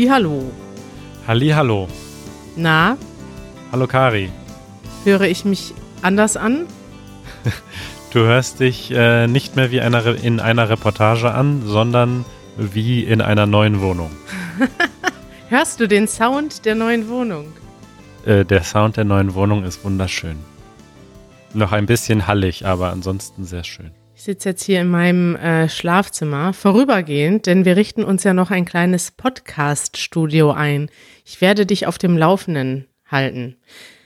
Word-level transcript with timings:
Hallihallo. 0.00 0.50
Hallihallo. 1.26 1.86
Na, 2.56 2.96
Hallo 3.70 3.86
Kari. 3.86 4.30
höre 5.04 5.22
ich 5.28 5.44
mich 5.44 5.74
anders 6.00 6.38
an? 6.38 6.66
Du 8.10 8.20
hörst 8.20 8.60
dich 8.60 8.90
äh, 8.92 9.26
nicht 9.26 9.56
mehr 9.56 9.70
wie 9.70 9.82
einer 9.82 10.06
Re 10.06 10.16
in 10.22 10.40
einer 10.40 10.70
Reportage 10.70 11.34
an, 11.34 11.62
sondern 11.66 12.24
wie 12.56 13.04
in 13.04 13.20
einer 13.20 13.44
neuen 13.44 13.82
Wohnung. 13.82 14.10
Hörst 15.50 15.80
du 15.80 15.86
den 15.86 16.08
Sound 16.08 16.64
der 16.64 16.76
neuen 16.76 17.10
Wohnung? 17.10 17.52
Äh, 18.24 18.46
der 18.46 18.64
Sound 18.64 18.96
der 18.96 19.04
neuen 19.04 19.34
Wohnung 19.34 19.64
ist 19.64 19.84
wunderschön. 19.84 20.38
Noch 21.52 21.72
ein 21.72 21.84
bisschen 21.84 22.26
hallig, 22.26 22.64
aber 22.66 22.90
ansonsten 22.90 23.44
sehr 23.44 23.64
schön. 23.64 23.90
Ich 24.20 24.24
sitze 24.24 24.50
jetzt 24.50 24.64
hier 24.64 24.82
in 24.82 24.88
meinem 24.88 25.34
äh, 25.36 25.66
Schlafzimmer, 25.70 26.52
vorübergehend, 26.52 27.46
denn 27.46 27.64
wir 27.64 27.76
richten 27.76 28.04
uns 28.04 28.22
ja 28.22 28.34
noch 28.34 28.50
ein 28.50 28.66
kleines 28.66 29.12
Podcast-Studio 29.12 30.50
ein. 30.50 30.90
Ich 31.24 31.40
werde 31.40 31.64
dich 31.64 31.86
auf 31.86 31.96
dem 31.96 32.18
Laufenden 32.18 32.86
halten. 33.06 33.56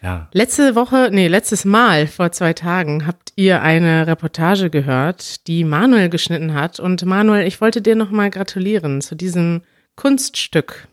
Ja. 0.03 0.29
Letzte 0.31 0.77
Woche, 0.77 1.09
nee, 1.11 1.27
letztes 1.27 1.65
Mal 1.65 2.07
vor 2.07 2.31
zwei 2.31 2.53
Tagen 2.53 3.09
habt 3.09 3.33
ihr 3.35 3.61
eine 3.63 4.07
Reportage 4.07 4.71
gehört, 4.71 5.49
die 5.49 5.65
Manuel 5.65 6.11
geschnitten 6.11 6.55
hat. 6.55 6.79
Und 6.79 7.05
Manuel, 7.05 7.45
ich 7.45 7.61
wollte 7.61 7.83
dir 7.83 7.97
nochmal 7.97 8.31
gratulieren 8.31 9.01
zu 9.01 9.17
diesem 9.17 9.63
Kunststück. 9.97 10.87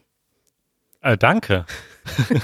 Äh, 1.01 1.15
danke. 1.15 1.67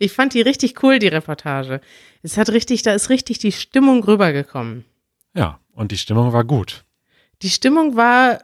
Ich 0.00 0.12
fand 0.12 0.34
die 0.34 0.40
richtig 0.40 0.82
cool, 0.82 0.98
die 0.98 1.06
Reportage. 1.06 1.80
Es 2.24 2.36
hat 2.36 2.50
richtig, 2.50 2.82
da 2.82 2.94
ist 2.94 3.10
richtig 3.10 3.38
die 3.38 3.52
Stimmung 3.52 4.02
rübergekommen. 4.02 4.84
Ja, 5.34 5.60
und 5.78 5.92
die 5.92 5.98
Stimmung 5.98 6.32
war 6.32 6.44
gut. 6.44 6.84
Die 7.42 7.50
Stimmung 7.50 7.96
war 7.96 8.40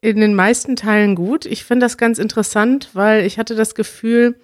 in 0.00 0.20
den 0.20 0.34
meisten 0.34 0.76
Teilen 0.76 1.16
gut. 1.16 1.44
Ich 1.44 1.64
finde 1.64 1.84
das 1.86 1.98
ganz 1.98 2.18
interessant, 2.18 2.90
weil 2.94 3.26
ich 3.26 3.38
hatte 3.38 3.56
das 3.56 3.74
Gefühl, 3.74 4.38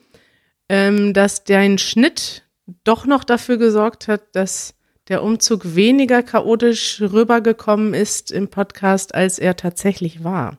ähm, 0.68 1.12
dass 1.14 1.44
dein 1.44 1.78
Schnitt 1.78 2.42
doch 2.82 3.06
noch 3.06 3.22
dafür 3.24 3.56
gesorgt 3.56 4.08
hat, 4.08 4.22
dass 4.34 4.74
der 5.08 5.22
Umzug 5.22 5.76
weniger 5.76 6.22
chaotisch 6.22 7.00
rübergekommen 7.00 7.94
ist 7.94 8.32
im 8.32 8.48
Podcast, 8.48 9.14
als 9.14 9.38
er 9.38 9.54
tatsächlich 9.56 10.24
war. 10.24 10.58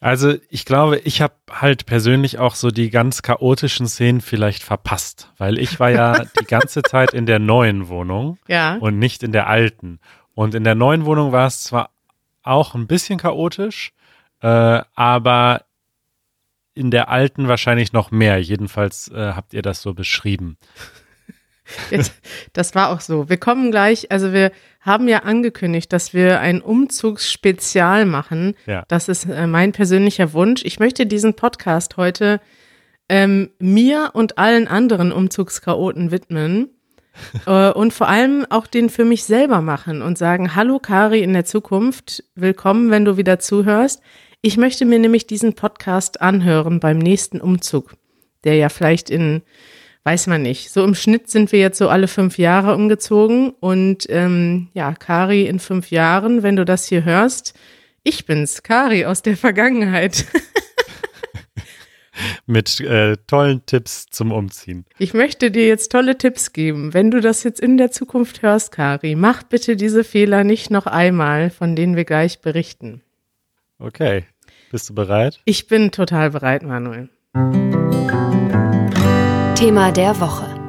Also 0.00 0.34
ich 0.48 0.64
glaube, 0.64 0.98
ich 1.04 1.20
habe 1.20 1.34
halt 1.50 1.84
persönlich 1.84 2.38
auch 2.38 2.54
so 2.54 2.70
die 2.70 2.88
ganz 2.88 3.20
chaotischen 3.20 3.86
Szenen 3.86 4.22
vielleicht 4.22 4.62
verpasst, 4.62 5.30
weil 5.36 5.58
ich 5.58 5.78
war 5.78 5.90
ja 5.90 6.24
die 6.40 6.46
ganze 6.46 6.82
Zeit 6.82 7.12
in 7.12 7.26
der 7.26 7.38
neuen 7.38 7.88
Wohnung 7.88 8.38
Ja. 8.48 8.76
und 8.78 8.98
nicht 8.98 9.22
in 9.22 9.32
der 9.32 9.46
alten. 9.46 10.00
Und 10.40 10.54
in 10.54 10.64
der 10.64 10.74
neuen 10.74 11.04
Wohnung 11.04 11.32
war 11.32 11.46
es 11.46 11.64
zwar 11.64 11.90
auch 12.42 12.74
ein 12.74 12.86
bisschen 12.86 13.18
chaotisch, 13.18 13.92
äh, 14.40 14.80
aber 14.94 15.66
in 16.72 16.90
der 16.90 17.10
alten 17.10 17.46
wahrscheinlich 17.46 17.92
noch 17.92 18.10
mehr. 18.10 18.40
Jedenfalls 18.40 19.08
äh, 19.08 19.32
habt 19.34 19.52
ihr 19.52 19.60
das 19.60 19.82
so 19.82 19.92
beschrieben. 19.92 20.56
Das 22.52 22.74
war 22.74 22.88
auch 22.88 23.00
so. 23.00 23.28
Wir 23.28 23.36
kommen 23.36 23.70
gleich, 23.70 24.10
also 24.10 24.32
wir 24.32 24.50
haben 24.80 25.06
ja 25.06 25.20
angekündigt, 25.20 25.92
dass 25.92 26.12
wir 26.12 26.40
ein 26.40 26.62
Umzugsspezial 26.62 28.06
machen. 28.06 28.56
Ja. 28.66 28.82
Das 28.88 29.08
ist 29.08 29.26
äh, 29.26 29.46
mein 29.46 29.70
persönlicher 29.70 30.32
Wunsch. 30.32 30.64
Ich 30.64 30.80
möchte 30.80 31.06
diesen 31.06 31.34
Podcast 31.34 31.96
heute 31.96 32.40
ähm, 33.08 33.50
mir 33.60 34.10
und 34.14 34.36
allen 34.38 34.66
anderen 34.66 35.12
Umzugschaoten 35.12 36.10
widmen. 36.10 36.70
Äh, 37.46 37.70
und 37.70 37.92
vor 37.92 38.08
allem 38.08 38.46
auch 38.50 38.66
den 38.66 38.90
für 38.90 39.04
mich 39.04 39.24
selber 39.24 39.60
machen 39.60 40.02
und 40.02 40.18
sagen, 40.18 40.54
hallo 40.54 40.78
Kari 40.78 41.22
in 41.22 41.32
der 41.32 41.44
Zukunft, 41.44 42.24
willkommen, 42.34 42.90
wenn 42.90 43.04
du 43.04 43.16
wieder 43.16 43.38
zuhörst. 43.38 44.00
Ich 44.42 44.56
möchte 44.56 44.84
mir 44.84 44.98
nämlich 44.98 45.26
diesen 45.26 45.54
Podcast 45.54 46.20
anhören 46.20 46.80
beim 46.80 46.98
nächsten 46.98 47.40
Umzug, 47.40 47.94
der 48.44 48.56
ja 48.56 48.68
vielleicht 48.68 49.10
in 49.10 49.42
Weiß 50.02 50.28
man 50.28 50.40
nicht. 50.40 50.70
So 50.70 50.82
im 50.82 50.94
Schnitt 50.94 51.28
sind 51.28 51.52
wir 51.52 51.60
jetzt 51.60 51.76
so 51.76 51.90
alle 51.90 52.08
fünf 52.08 52.38
Jahre 52.38 52.74
umgezogen. 52.74 53.50
Und 53.60 54.06
ähm, 54.08 54.68
ja, 54.72 54.94
Kari 54.94 55.46
in 55.46 55.58
fünf 55.58 55.90
Jahren, 55.90 56.42
wenn 56.42 56.56
du 56.56 56.64
das 56.64 56.86
hier 56.86 57.04
hörst, 57.04 57.54
ich 58.02 58.24
bin's, 58.24 58.62
Kari 58.62 59.04
aus 59.04 59.20
der 59.20 59.36
Vergangenheit. 59.36 60.24
Mit 62.46 62.80
äh, 62.80 63.16
tollen 63.26 63.64
Tipps 63.66 64.06
zum 64.06 64.32
Umziehen. 64.32 64.84
Ich 64.98 65.14
möchte 65.14 65.50
dir 65.50 65.66
jetzt 65.66 65.92
tolle 65.92 66.18
Tipps 66.18 66.52
geben. 66.52 66.94
Wenn 66.94 67.10
du 67.10 67.20
das 67.20 67.42
jetzt 67.44 67.60
in 67.60 67.76
der 67.76 67.90
Zukunft 67.90 68.42
hörst, 68.42 68.72
Kari, 68.72 69.14
mach 69.14 69.42
bitte 69.42 69.76
diese 69.76 70.04
Fehler 70.04 70.44
nicht 70.44 70.70
noch 70.70 70.86
einmal, 70.86 71.50
von 71.50 71.76
denen 71.76 71.96
wir 71.96 72.04
gleich 72.04 72.40
berichten. 72.40 73.02
Okay. 73.78 74.24
Bist 74.70 74.88
du 74.90 74.94
bereit? 74.94 75.40
Ich 75.44 75.66
bin 75.66 75.90
total 75.90 76.30
bereit, 76.30 76.62
Manuel. 76.62 77.08
Thema 79.56 79.90
der 79.90 80.20
Woche. 80.20 80.59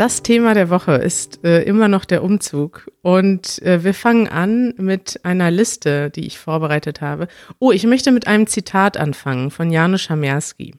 Das 0.00 0.22
Thema 0.22 0.54
der 0.54 0.70
Woche 0.70 0.92
ist 0.92 1.44
äh, 1.44 1.60
immer 1.64 1.86
noch 1.86 2.06
der 2.06 2.24
Umzug. 2.24 2.90
Und 3.02 3.60
äh, 3.60 3.84
wir 3.84 3.92
fangen 3.92 4.28
an 4.28 4.72
mit 4.78 5.20
einer 5.26 5.50
Liste, 5.50 6.08
die 6.08 6.26
ich 6.26 6.38
vorbereitet 6.38 7.02
habe. 7.02 7.28
Oh, 7.58 7.70
ich 7.70 7.84
möchte 7.84 8.10
mit 8.10 8.26
einem 8.26 8.46
Zitat 8.46 8.96
anfangen 8.96 9.50
von 9.50 9.70
Janusz 9.70 10.08
Hamerski. 10.08 10.74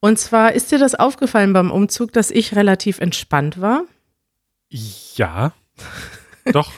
Und 0.00 0.18
zwar 0.18 0.52
ist 0.52 0.70
dir 0.70 0.78
das 0.78 0.94
aufgefallen 0.94 1.54
beim 1.54 1.70
Umzug, 1.70 2.12
dass 2.12 2.30
ich 2.30 2.54
relativ 2.54 3.00
entspannt 3.00 3.58
war? 3.58 3.84
Ja. 4.68 5.54
Doch. 6.52 6.72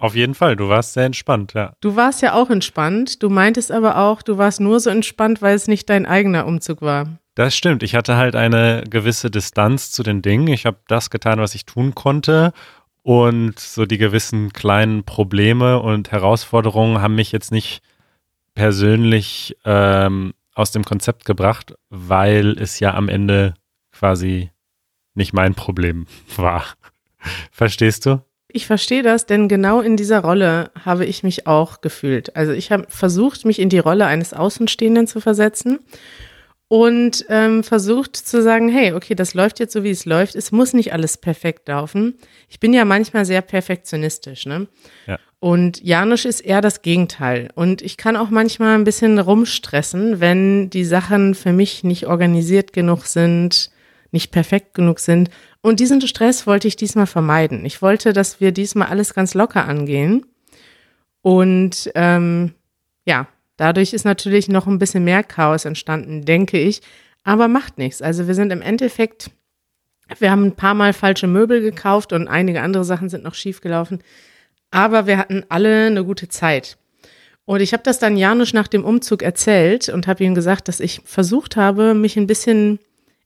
Auf 0.00 0.16
jeden 0.16 0.34
Fall. 0.34 0.56
Du 0.56 0.68
warst 0.68 0.94
sehr 0.94 1.04
entspannt, 1.04 1.54
ja. 1.54 1.74
Du 1.80 1.94
warst 1.94 2.22
ja 2.22 2.32
auch 2.32 2.50
entspannt. 2.50 3.22
Du 3.22 3.28
meintest 3.28 3.70
aber 3.70 3.98
auch, 3.98 4.20
du 4.20 4.36
warst 4.36 4.58
nur 4.58 4.80
so 4.80 4.90
entspannt, 4.90 5.40
weil 5.42 5.54
es 5.54 5.68
nicht 5.68 5.88
dein 5.88 6.06
eigener 6.06 6.44
Umzug 6.44 6.82
war. 6.82 7.20
Das 7.36 7.54
stimmt. 7.54 7.82
Ich 7.82 7.94
hatte 7.94 8.16
halt 8.16 8.34
eine 8.34 8.82
gewisse 8.88 9.30
Distanz 9.30 9.90
zu 9.90 10.02
den 10.02 10.22
Dingen. 10.22 10.48
Ich 10.48 10.64
habe 10.64 10.78
das 10.88 11.10
getan, 11.10 11.38
was 11.38 11.54
ich 11.54 11.66
tun 11.66 11.94
konnte. 11.94 12.54
Und 13.02 13.60
so 13.60 13.84
die 13.84 13.98
gewissen 13.98 14.54
kleinen 14.54 15.04
Probleme 15.04 15.78
und 15.78 16.10
Herausforderungen 16.10 17.02
haben 17.02 17.14
mich 17.14 17.32
jetzt 17.32 17.52
nicht 17.52 17.82
persönlich 18.54 19.54
ähm, 19.66 20.32
aus 20.54 20.70
dem 20.70 20.82
Konzept 20.82 21.26
gebracht, 21.26 21.74
weil 21.90 22.56
es 22.58 22.80
ja 22.80 22.94
am 22.94 23.10
Ende 23.10 23.52
quasi 23.92 24.50
nicht 25.14 25.34
mein 25.34 25.54
Problem 25.54 26.06
war. 26.36 26.64
Verstehst 27.52 28.06
du? 28.06 28.22
Ich 28.48 28.66
verstehe 28.66 29.02
das, 29.02 29.26
denn 29.26 29.46
genau 29.46 29.82
in 29.82 29.98
dieser 29.98 30.20
Rolle 30.20 30.70
habe 30.86 31.04
ich 31.04 31.22
mich 31.22 31.46
auch 31.46 31.82
gefühlt. 31.82 32.34
Also 32.34 32.52
ich 32.52 32.72
habe 32.72 32.86
versucht, 32.88 33.44
mich 33.44 33.58
in 33.58 33.68
die 33.68 33.78
Rolle 33.78 34.06
eines 34.06 34.32
Außenstehenden 34.32 35.06
zu 35.06 35.20
versetzen 35.20 35.80
und 36.68 37.24
ähm, 37.28 37.62
versucht 37.62 38.16
zu 38.16 38.42
sagen, 38.42 38.68
hey, 38.68 38.92
okay, 38.92 39.14
das 39.14 39.34
läuft 39.34 39.60
jetzt 39.60 39.72
so, 39.72 39.84
wie 39.84 39.90
es 39.90 40.04
läuft. 40.04 40.34
Es 40.34 40.50
muss 40.50 40.72
nicht 40.72 40.92
alles 40.92 41.16
perfekt 41.16 41.68
laufen. 41.68 42.18
Ich 42.48 42.58
bin 42.58 42.72
ja 42.72 42.84
manchmal 42.84 43.24
sehr 43.24 43.42
perfektionistisch, 43.42 44.46
ne? 44.46 44.66
Ja. 45.06 45.18
Und 45.38 45.82
Janusz 45.84 46.24
ist 46.24 46.40
eher 46.40 46.60
das 46.60 46.82
Gegenteil. 46.82 47.50
Und 47.54 47.82
ich 47.82 47.96
kann 47.96 48.16
auch 48.16 48.30
manchmal 48.30 48.74
ein 48.74 48.84
bisschen 48.84 49.18
rumstressen, 49.18 50.18
wenn 50.18 50.70
die 50.70 50.84
Sachen 50.84 51.34
für 51.34 51.52
mich 51.52 51.84
nicht 51.84 52.06
organisiert 52.06 52.72
genug 52.72 53.04
sind, 53.04 53.70
nicht 54.10 54.32
perfekt 54.32 54.74
genug 54.74 54.98
sind. 54.98 55.30
Und 55.60 55.78
diesen 55.78 56.00
Stress 56.00 56.46
wollte 56.46 56.66
ich 56.66 56.76
diesmal 56.76 57.06
vermeiden. 57.06 57.64
Ich 57.64 57.82
wollte, 57.82 58.12
dass 58.12 58.40
wir 58.40 58.50
diesmal 58.50 58.88
alles 58.88 59.14
ganz 59.14 59.34
locker 59.34 59.68
angehen. 59.68 60.26
Und 61.22 61.92
ähm, 61.94 62.54
ja, 63.04 63.28
dadurch 63.56 63.92
ist 63.92 64.04
natürlich 64.04 64.48
noch 64.48 64.66
ein 64.66 64.78
bisschen 64.78 65.04
mehr 65.04 65.22
Chaos 65.22 65.64
entstanden, 65.64 66.24
denke 66.24 66.58
ich. 66.58 66.82
Aber 67.24 67.48
macht 67.48 67.78
nichts. 67.78 68.02
Also 68.02 68.28
wir 68.28 68.34
sind 68.34 68.52
im 68.52 68.62
Endeffekt, 68.62 69.30
wir 70.18 70.30
haben 70.30 70.44
ein 70.44 70.56
paar 70.56 70.74
Mal 70.74 70.92
falsche 70.92 71.26
Möbel 71.26 71.60
gekauft 71.60 72.12
und 72.12 72.28
einige 72.28 72.62
andere 72.62 72.84
Sachen 72.84 73.08
sind 73.08 73.24
noch 73.24 73.34
schief 73.34 73.60
gelaufen. 73.60 74.00
Aber 74.70 75.06
wir 75.06 75.18
hatten 75.18 75.44
alle 75.48 75.86
eine 75.86 76.04
gute 76.04 76.28
Zeit. 76.28 76.78
Und 77.44 77.60
ich 77.60 77.72
habe 77.72 77.82
das 77.82 77.98
dann 77.98 78.16
Janusz 78.16 78.52
nach 78.52 78.68
dem 78.68 78.84
Umzug 78.84 79.22
erzählt 79.22 79.88
und 79.88 80.06
habe 80.06 80.24
ihm 80.24 80.34
gesagt, 80.34 80.68
dass 80.68 80.80
ich 80.80 81.00
versucht 81.04 81.56
habe, 81.56 81.94
mich 81.94 82.16
ein 82.16 82.26
bisschen 82.26 82.80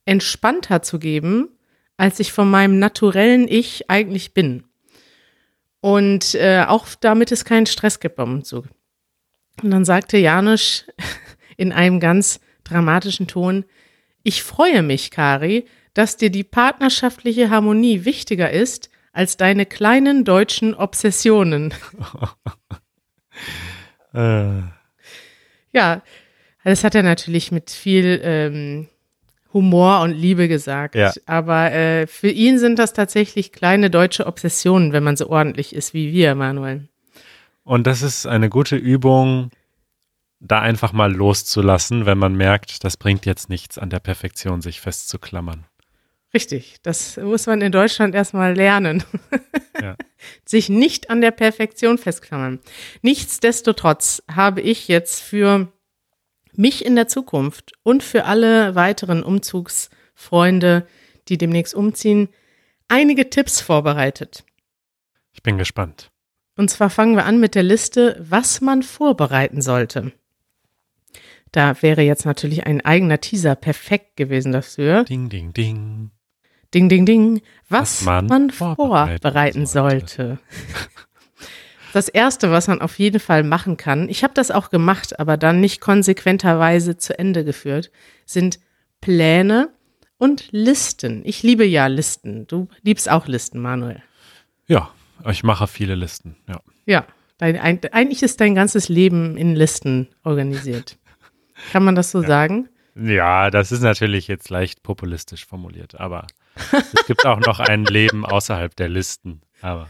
entspannter 0.05 0.83
zu 0.83 0.99
geben, 0.99 1.49
als 1.97 2.21
ich 2.21 2.33
von 2.33 2.51
meinem 2.51 2.79
naturellen 2.79 3.49
Ich 3.49 3.91
eigentlich 3.91 4.35
bin. 4.35 4.65
Und 5.81 6.35
äh, 6.35 6.65
auch 6.67 6.87
damit 7.01 7.33
es 7.33 7.45
keinen 7.45 7.67
Stress 7.67 8.01
gibt 8.01 8.17
beim 8.17 8.35
Umzug. 8.35 8.67
Und 9.63 9.71
dann 9.71 9.85
sagte 9.85 10.19
Janusz 10.19 10.87
in 11.57 11.73
einem 11.73 12.01
ganz 12.01 12.41
dramatischen 12.65 13.27
Ton, 13.27 13.65
ich 14.23 14.43
freue 14.43 14.83
mich, 14.83 15.11
Kari, 15.11 15.67
dass 15.95 16.17
dir 16.17 16.31
die 16.31 16.45
partnerschaftliche 16.45 17.51
Harmonie 17.51 18.05
wichtiger 18.05 18.51
ist 18.51 18.91
als 19.13 19.37
deine 19.37 19.67
kleinen 19.67 20.25
deutschen 20.25 20.75
Obsessionen. 20.75 21.75
Äh, 24.13 24.63
Ja, 25.73 26.03
das 26.65 26.83
hat 26.83 26.97
er 26.97 27.05
natürlich 27.05 27.53
mit 27.53 27.71
viel 27.71 28.21
ähm, 28.25 28.89
Humor 29.53 30.01
und 30.01 30.13
Liebe 30.13 30.49
gesagt. 30.49 30.95
Ja. 30.95 31.13
Aber 31.27 31.73
äh, 31.73 32.07
für 32.07 32.29
ihn 32.29 32.59
sind 32.59 32.79
das 32.79 32.93
tatsächlich 32.93 33.53
kleine 33.53 33.89
deutsche 33.89 34.27
Obsessionen, 34.27 34.93
wenn 34.93 35.05
man 35.05 35.17
so 35.17 35.31
ordentlich 35.31 35.75
ist 35.75 35.95
wie 35.95 36.13
wir, 36.13 36.35
Manuel. 36.35 36.89
Und 37.71 37.87
das 37.87 38.03
ist 38.03 38.27
eine 38.27 38.49
gute 38.49 38.75
Übung, 38.75 39.53
da 40.41 40.59
einfach 40.59 40.93
mal 40.93 41.15
loszulassen, 41.15 42.05
wenn 42.05 42.19
man 42.19 42.35
merkt, 42.35 42.83
das 42.83 42.97
bringt 42.97 43.27
jetzt 43.27 43.49
nichts 43.49 43.79
an 43.79 43.91
der 43.91 44.01
Perfektion, 44.01 44.61
sich 44.61 44.81
festzuklammern. 44.81 45.67
Richtig, 46.35 46.79
das 46.83 47.17
muss 47.17 47.47
man 47.47 47.61
in 47.61 47.71
Deutschland 47.71 48.17
erstmal 48.17 48.57
lernen. 48.57 49.05
Ja. 49.81 49.95
Sich 50.45 50.69
nicht 50.69 51.11
an 51.11 51.21
der 51.21 51.31
Perfektion 51.31 51.97
festklammern. 51.97 52.59
Nichtsdestotrotz 53.03 54.25
habe 54.29 54.61
ich 54.63 54.89
jetzt 54.89 55.21
für 55.23 55.73
mich 56.53 56.85
in 56.85 56.97
der 56.97 57.07
Zukunft 57.07 57.75
und 57.85 58.03
für 58.03 58.25
alle 58.25 58.75
weiteren 58.75 59.23
Umzugsfreunde, 59.23 60.89
die 61.29 61.39
demnächst 61.39 61.77
umziehen, 61.77 62.31
einige 62.89 63.31
Tipps 63.31 63.61
vorbereitet. 63.61 64.45
Ich 65.33 65.45
bin 65.45 65.57
gespannt. 65.57 66.11
Und 66.57 66.71
zwar 66.71 66.91
fangen 66.91 67.17
wir 67.17 67.25
an 67.25 67.41
mit 67.41 67.55
der 67.55 67.63
Liste, 67.63 68.17
was 68.21 68.61
man 68.61 68.83
vorbereiten 68.83 69.63
sollte. 69.63 70.13
Da 71.53 71.83
wäre 71.83 72.03
jetzt 72.03 72.27
natürlich 72.27 72.67
ein 72.67 72.85
eigener 72.85 73.21
Teaser 73.21 73.55
perfekt 73.57 74.17
gewesen 74.17 74.53
dafür. 74.53 75.05
Ding, 75.05 75.29
ding, 75.29 75.53
ding. 75.53 76.11
Ding, 76.73 76.89
ding, 76.89 77.07
ding. 77.07 77.43
Was, 77.69 78.01
was 78.01 78.03
man, 78.03 78.27
man, 78.27 78.51
vorbereiten, 78.51 79.21
vorbereiten 79.21 79.67
sollte. 79.67 80.07
sollte. 80.17 80.39
Das 81.93 82.09
erste, 82.09 82.53
was 82.53 82.69
man 82.69 82.81
auf 82.81 82.99
jeden 83.01 83.19
Fall 83.19 83.43
machen 83.43 83.77
kann, 83.77 84.09
ich 84.09 84.23
habe 84.23 84.35
das 84.35 84.51
auch 84.51 84.71
gemacht, 84.71 85.19
aber 85.19 85.37
dann 85.37 85.61
nicht 85.61 85.81
konsequenterweise 85.81 86.97
zu 86.97 87.19
Ende 87.19 87.45
geführt, 87.45 87.91
sind 88.25 88.61
Pläne 89.01 89.71
und 90.17 90.49
Listen. 90.53 91.23
Ich 91.25 91.43
liebe 91.43 91.65
ja 91.65 91.89
Listen. 91.89 92.47
Du 92.47 92.69
liebst 92.83 93.11
auch 93.11 93.27
Listen, 93.27 93.59
Manuel. 93.59 94.03
Ja, 94.69 94.93
ich 95.29 95.43
mache 95.43 95.67
viele 95.67 95.95
Listen, 95.95 96.37
ja. 96.49 96.61
Ja, 96.87 97.07
dein, 97.39 97.59
eigentlich 97.59 98.23
ist 98.23 98.41
dein 98.41 98.55
ganzes 98.55 98.89
Leben 98.89 99.37
in 99.37 99.55
Listen 99.55 100.09
organisiert. 100.25 100.99
Kann 101.73 101.85
man 101.85 101.95
das 101.95 102.11
so 102.11 102.23
ja. 102.23 102.29
sagen? 102.29 102.69
Ja, 102.95 103.51
das 103.51 103.73
ist 103.73 103.83
natürlich 103.83 104.29
jetzt 104.29 104.51
leicht 104.51 104.83
populistisch 104.83 105.47
formuliert, 105.47 105.99
aber 106.01 106.27
es 106.73 107.07
gibt 107.07 107.25
auch 107.25 107.41
noch 107.41 107.61
ein 107.61 107.85
Leben 107.85 108.25
außerhalb 108.25 108.75
der 108.75 108.89
Listen. 108.89 109.43
Aber. 109.63 109.89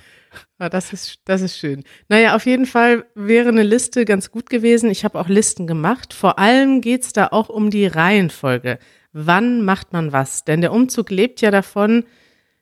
Ja, 0.61 0.67
ah, 0.67 0.69
das 0.69 0.93
ist, 0.93 1.21
das 1.25 1.41
ist 1.41 1.59
schön. 1.59 1.83
Naja, 2.09 2.37
auf 2.37 2.47
jeden 2.47 2.67
Fall 2.67 3.05
wäre 3.15 3.49
eine 3.49 3.63
Liste 3.63 4.05
ganz 4.05 4.31
gut 4.31 4.49
gewesen. 4.49 4.91
Ich 4.91 5.05
habe 5.05 5.19
auch 5.19 5.29
Listen 5.29 5.67
gemacht. 5.67 6.15
Vor 6.15 6.39
allem 6.39 6.81
geht 6.83 7.03
es 7.03 7.13
da 7.13 7.29
auch 7.33 7.49
um 7.49 7.71
die 7.71 7.87
Reihenfolge. 7.87 8.79
Wann 9.13 9.65
macht 9.65 9.93
man 9.93 10.13
was? 10.13 10.45
Denn 10.45 10.61
der 10.61 10.73
Umzug 10.73 11.11
lebt 11.11 11.41
ja 11.41 11.51
davon, 11.51 12.05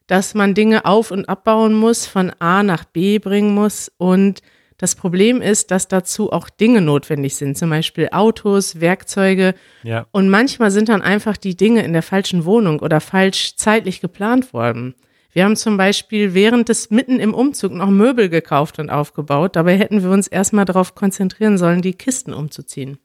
dass 0.09 0.33
man 0.33 0.55
Dinge 0.55 0.85
auf- 0.85 1.11
und 1.11 1.29
abbauen 1.29 1.73
muss, 1.73 2.07
von 2.07 2.31
A 2.39 2.63
nach 2.63 2.83
B 2.83 3.19
bringen 3.19 3.53
muss 3.53 3.91
und 3.97 4.41
das 4.79 4.95
Problem 4.95 5.41
ist, 5.41 5.71
dass 5.71 5.89
dazu 5.89 6.31
auch 6.31 6.49
Dinge 6.49 6.81
notwendig 6.81 7.35
sind, 7.35 7.57
zum 7.57 7.69
Beispiel 7.69 8.09
Autos, 8.13 8.79
Werkzeuge. 8.79 9.53
Ja. 9.83 10.07
Und 10.11 10.29
manchmal 10.29 10.71
sind 10.71 10.87
dann 10.87 11.01
einfach 11.01 11.35
die 11.35 11.57
Dinge 11.57 11.83
in 11.83 11.91
der 11.91 12.01
falschen 12.01 12.45
Wohnung 12.45 12.79
oder 12.79 13.01
falsch 13.01 13.57
zeitlich 13.57 13.99
geplant 13.99 14.53
worden. 14.53 14.95
Wir 15.33 15.43
haben 15.43 15.57
zum 15.57 15.75
Beispiel 15.75 16.33
während 16.33 16.69
des 16.69 16.91
mitten 16.91 17.19
im 17.19 17.33
Umzug 17.33 17.73
noch 17.73 17.89
Möbel 17.89 18.29
gekauft 18.29 18.79
und 18.79 18.89
aufgebaut. 18.89 19.57
Dabei 19.57 19.77
hätten 19.77 20.01
wir 20.01 20.11
uns 20.11 20.27
erstmal 20.27 20.65
darauf 20.65 20.95
konzentrieren 20.95 21.57
sollen, 21.57 21.81
die 21.81 21.93
Kisten 21.93 22.33
umzuziehen. 22.33 22.99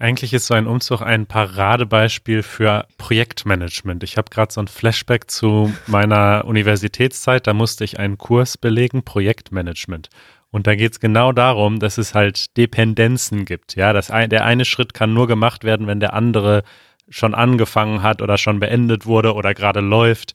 Eigentlich 0.00 0.32
ist 0.32 0.46
so 0.46 0.54
ein 0.54 0.66
Umzug 0.66 1.02
ein 1.02 1.26
Paradebeispiel 1.26 2.42
für 2.42 2.86
Projektmanagement. 2.96 4.02
Ich 4.02 4.16
habe 4.16 4.30
gerade 4.30 4.50
so 4.50 4.62
ein 4.62 4.66
Flashback 4.66 5.30
zu 5.30 5.74
meiner 5.86 6.46
Universitätszeit. 6.46 7.46
Da 7.46 7.52
musste 7.52 7.84
ich 7.84 7.98
einen 7.98 8.16
Kurs 8.16 8.56
belegen, 8.56 9.04
Projektmanagement. 9.04 10.08
Und 10.50 10.66
da 10.66 10.74
geht 10.74 10.92
es 10.92 11.00
genau 11.00 11.32
darum, 11.32 11.80
dass 11.80 11.98
es 11.98 12.14
halt 12.14 12.56
Dependenzen 12.56 13.44
gibt. 13.44 13.76
Ja, 13.76 13.92
das 13.92 14.10
ein, 14.10 14.30
der 14.30 14.46
eine 14.46 14.64
Schritt 14.64 14.94
kann 14.94 15.12
nur 15.12 15.26
gemacht 15.26 15.64
werden, 15.64 15.86
wenn 15.86 16.00
der 16.00 16.14
andere 16.14 16.62
schon 17.10 17.34
angefangen 17.34 18.02
hat 18.02 18.22
oder 18.22 18.38
schon 18.38 18.58
beendet 18.58 19.04
wurde 19.04 19.34
oder 19.34 19.52
gerade 19.52 19.80
läuft. 19.80 20.32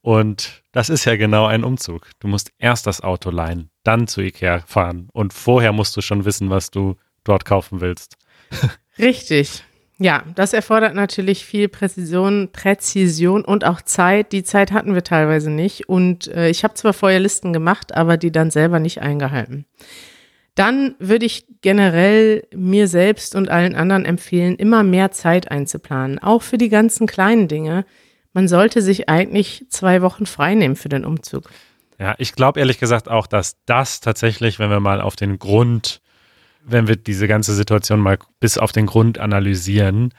Und 0.00 0.62
das 0.70 0.90
ist 0.90 1.06
ja 1.06 1.16
genau 1.16 1.46
ein 1.46 1.64
Umzug. 1.64 2.08
Du 2.20 2.28
musst 2.28 2.52
erst 2.58 2.86
das 2.86 3.00
Auto 3.00 3.30
leihen, 3.30 3.70
dann 3.82 4.06
zu 4.06 4.20
Ikea 4.20 4.60
fahren 4.60 5.08
und 5.12 5.32
vorher 5.32 5.72
musst 5.72 5.96
du 5.96 6.02
schon 6.02 6.24
wissen, 6.24 6.50
was 6.50 6.70
du 6.70 6.94
dort 7.24 7.44
kaufen 7.44 7.80
willst. 7.80 8.16
Richtig. 8.98 9.64
Ja, 10.00 10.22
das 10.36 10.52
erfordert 10.52 10.94
natürlich 10.94 11.44
viel 11.44 11.68
Präzision, 11.68 12.50
Präzision 12.52 13.44
und 13.44 13.64
auch 13.64 13.82
Zeit. 13.82 14.30
Die 14.30 14.44
Zeit 14.44 14.70
hatten 14.70 14.94
wir 14.94 15.02
teilweise 15.02 15.50
nicht. 15.50 15.88
Und 15.88 16.28
äh, 16.28 16.48
ich 16.50 16.62
habe 16.62 16.74
zwar 16.74 16.92
vorher 16.92 17.18
Listen 17.18 17.52
gemacht, 17.52 17.94
aber 17.94 18.16
die 18.16 18.30
dann 18.30 18.52
selber 18.52 18.78
nicht 18.78 19.00
eingehalten. 19.02 19.66
Dann 20.54 20.94
würde 21.00 21.26
ich 21.26 21.46
generell 21.62 22.46
mir 22.54 22.86
selbst 22.86 23.34
und 23.34 23.48
allen 23.48 23.74
anderen 23.74 24.04
empfehlen, 24.04 24.54
immer 24.54 24.84
mehr 24.84 25.10
Zeit 25.10 25.50
einzuplanen. 25.50 26.20
Auch 26.20 26.42
für 26.42 26.58
die 26.58 26.68
ganzen 26.68 27.08
kleinen 27.08 27.48
Dinge. 27.48 27.84
Man 28.32 28.46
sollte 28.46 28.82
sich 28.82 29.08
eigentlich 29.08 29.66
zwei 29.68 30.00
Wochen 30.02 30.26
freinehmen 30.26 30.76
für 30.76 30.88
den 30.88 31.04
Umzug. 31.04 31.50
Ja, 31.98 32.14
ich 32.18 32.34
glaube 32.34 32.60
ehrlich 32.60 32.78
gesagt 32.78 33.08
auch, 33.08 33.26
dass 33.26 33.56
das 33.66 34.00
tatsächlich, 34.00 34.60
wenn 34.60 34.70
wir 34.70 34.80
mal 34.80 35.00
auf 35.00 35.16
den 35.16 35.40
Grund 35.40 36.00
wenn 36.68 36.88
wir 36.88 36.96
diese 36.96 37.28
ganze 37.28 37.54
Situation 37.54 38.00
mal 38.00 38.18
bis 38.40 38.58
auf 38.58 38.72
den 38.72 38.86
Grund 38.86 39.18
analysieren, 39.18 40.12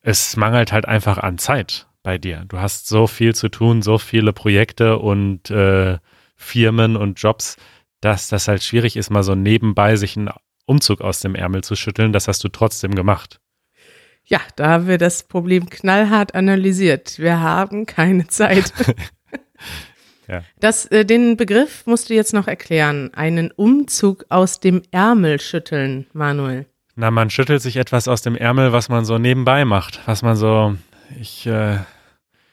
es 0.00 0.36
mangelt 0.36 0.72
halt 0.72 0.86
einfach 0.86 1.18
an 1.18 1.38
Zeit 1.38 1.86
bei 2.02 2.18
dir. 2.18 2.44
Du 2.48 2.58
hast 2.58 2.88
so 2.88 3.06
viel 3.06 3.34
zu 3.34 3.48
tun, 3.48 3.82
so 3.82 3.98
viele 3.98 4.32
Projekte 4.32 4.98
und 4.98 5.50
äh, 5.50 5.98
Firmen 6.36 6.96
und 6.96 7.20
Jobs, 7.20 7.56
dass 8.00 8.28
das 8.28 8.48
halt 8.48 8.62
schwierig 8.62 8.96
ist, 8.96 9.10
mal 9.10 9.22
so 9.22 9.34
nebenbei 9.34 9.96
sich 9.96 10.16
einen 10.16 10.30
Umzug 10.66 11.00
aus 11.00 11.20
dem 11.20 11.34
Ärmel 11.34 11.62
zu 11.62 11.76
schütteln. 11.76 12.12
Das 12.12 12.28
hast 12.28 12.42
du 12.44 12.48
trotzdem 12.48 12.94
gemacht. 12.94 13.40
Ja, 14.24 14.40
da 14.56 14.70
haben 14.70 14.86
wir 14.86 14.98
das 14.98 15.24
Problem 15.24 15.68
knallhart 15.68 16.34
analysiert. 16.34 17.18
Wir 17.18 17.40
haben 17.40 17.86
keine 17.86 18.26
Zeit. 18.28 18.72
Ja. 20.28 20.42
Das, 20.60 20.86
äh, 20.86 21.04
den 21.04 21.36
Begriff 21.36 21.86
musst 21.86 22.10
du 22.10 22.14
jetzt 22.14 22.32
noch 22.32 22.48
erklären. 22.48 23.12
Einen 23.14 23.50
Umzug 23.50 24.24
aus 24.28 24.60
dem 24.60 24.82
Ärmel 24.90 25.40
schütteln, 25.40 26.06
Manuel. 26.12 26.66
Na, 26.94 27.10
man 27.10 27.30
schüttelt 27.30 27.62
sich 27.62 27.76
etwas 27.76 28.06
aus 28.06 28.22
dem 28.22 28.36
Ärmel, 28.36 28.72
was 28.72 28.88
man 28.88 29.04
so 29.04 29.18
nebenbei 29.18 29.64
macht, 29.64 30.00
was 30.06 30.22
man 30.22 30.36
so, 30.36 30.76
ich. 31.20 31.46
Äh 31.46 31.78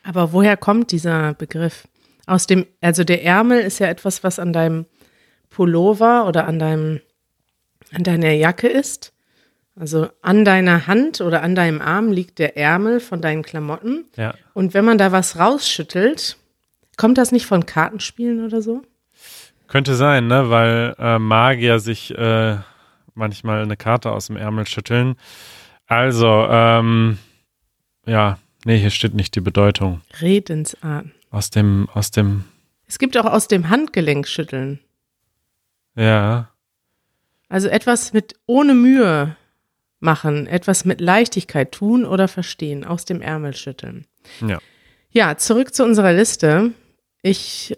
Aber 0.03 0.33
woher 0.33 0.57
kommt 0.57 0.91
dieser 0.91 1.33
Begriff? 1.33 1.87
Aus 2.25 2.47
dem, 2.47 2.65
also 2.79 3.03
der 3.03 3.23
Ärmel 3.23 3.59
ist 3.59 3.79
ja 3.79 3.87
etwas, 3.87 4.23
was 4.23 4.39
an 4.39 4.53
deinem 4.53 4.85
Pullover 5.49 6.27
oder 6.27 6.47
an 6.47 6.59
deinem, 6.59 7.01
an 7.91 8.03
deiner 8.03 8.31
Jacke 8.31 8.67
ist. 8.67 9.13
Also 9.79 10.09
an 10.21 10.43
deiner 10.43 10.87
Hand 10.87 11.21
oder 11.21 11.41
an 11.41 11.55
deinem 11.55 11.81
Arm 11.81 12.11
liegt 12.11 12.37
der 12.37 12.57
Ärmel 12.57 12.99
von 12.99 13.21
deinen 13.21 13.43
Klamotten. 13.43 14.05
Ja. 14.17 14.33
Und 14.53 14.73
wenn 14.73 14.83
man 14.83 14.97
da 14.97 15.11
was 15.11 15.39
rausschüttelt, 15.39 16.37
Kommt 16.99 17.17
das 17.17 17.31
nicht 17.31 17.45
von 17.45 17.65
Kartenspielen 17.65 18.43
oder 18.43 18.61
so? 18.61 18.81
Könnte 19.67 19.95
sein, 19.95 20.27
ne? 20.27 20.49
Weil 20.49 20.95
äh, 20.99 21.17
Magier 21.17 21.79
sich 21.79 22.13
äh, 22.13 22.57
manchmal 23.13 23.61
eine 23.61 23.77
Karte 23.77 24.11
aus 24.11 24.27
dem 24.27 24.35
Ärmel 24.35 24.67
schütteln. 24.67 25.15
Also, 25.87 26.27
ähm, 26.49 27.17
ja, 28.05 28.37
nee, 28.65 28.77
hier 28.77 28.89
steht 28.89 29.13
nicht 29.13 29.33
die 29.33 29.39
Bedeutung. 29.39 30.01
Redensarten. 30.19 31.13
Aus 31.29 31.49
dem, 31.51 31.87
aus 31.93 32.11
dem. 32.11 32.43
Es 32.85 32.99
gibt 32.99 33.17
auch 33.17 33.31
aus 33.31 33.47
dem 33.47 33.69
Handgelenk 33.69 34.27
schütteln. 34.27 34.81
Ja. 35.95 36.49
Also 37.47 37.69
etwas 37.69 38.11
mit 38.11 38.35
ohne 38.45 38.73
Mühe 38.73 39.37
machen, 40.01 40.47
etwas 40.47 40.83
mit 40.83 40.99
Leichtigkeit 40.99 41.71
tun 41.71 42.03
oder 42.03 42.27
verstehen, 42.27 42.83
aus 42.83 43.05
dem 43.05 43.21
Ärmel 43.21 43.55
schütteln. 43.55 44.05
Ja. 44.45 44.59
Ja, 45.11 45.37
zurück 45.37 45.73
zu 45.73 45.85
unserer 45.85 46.11
Liste 46.11 46.73
ich 47.21 47.77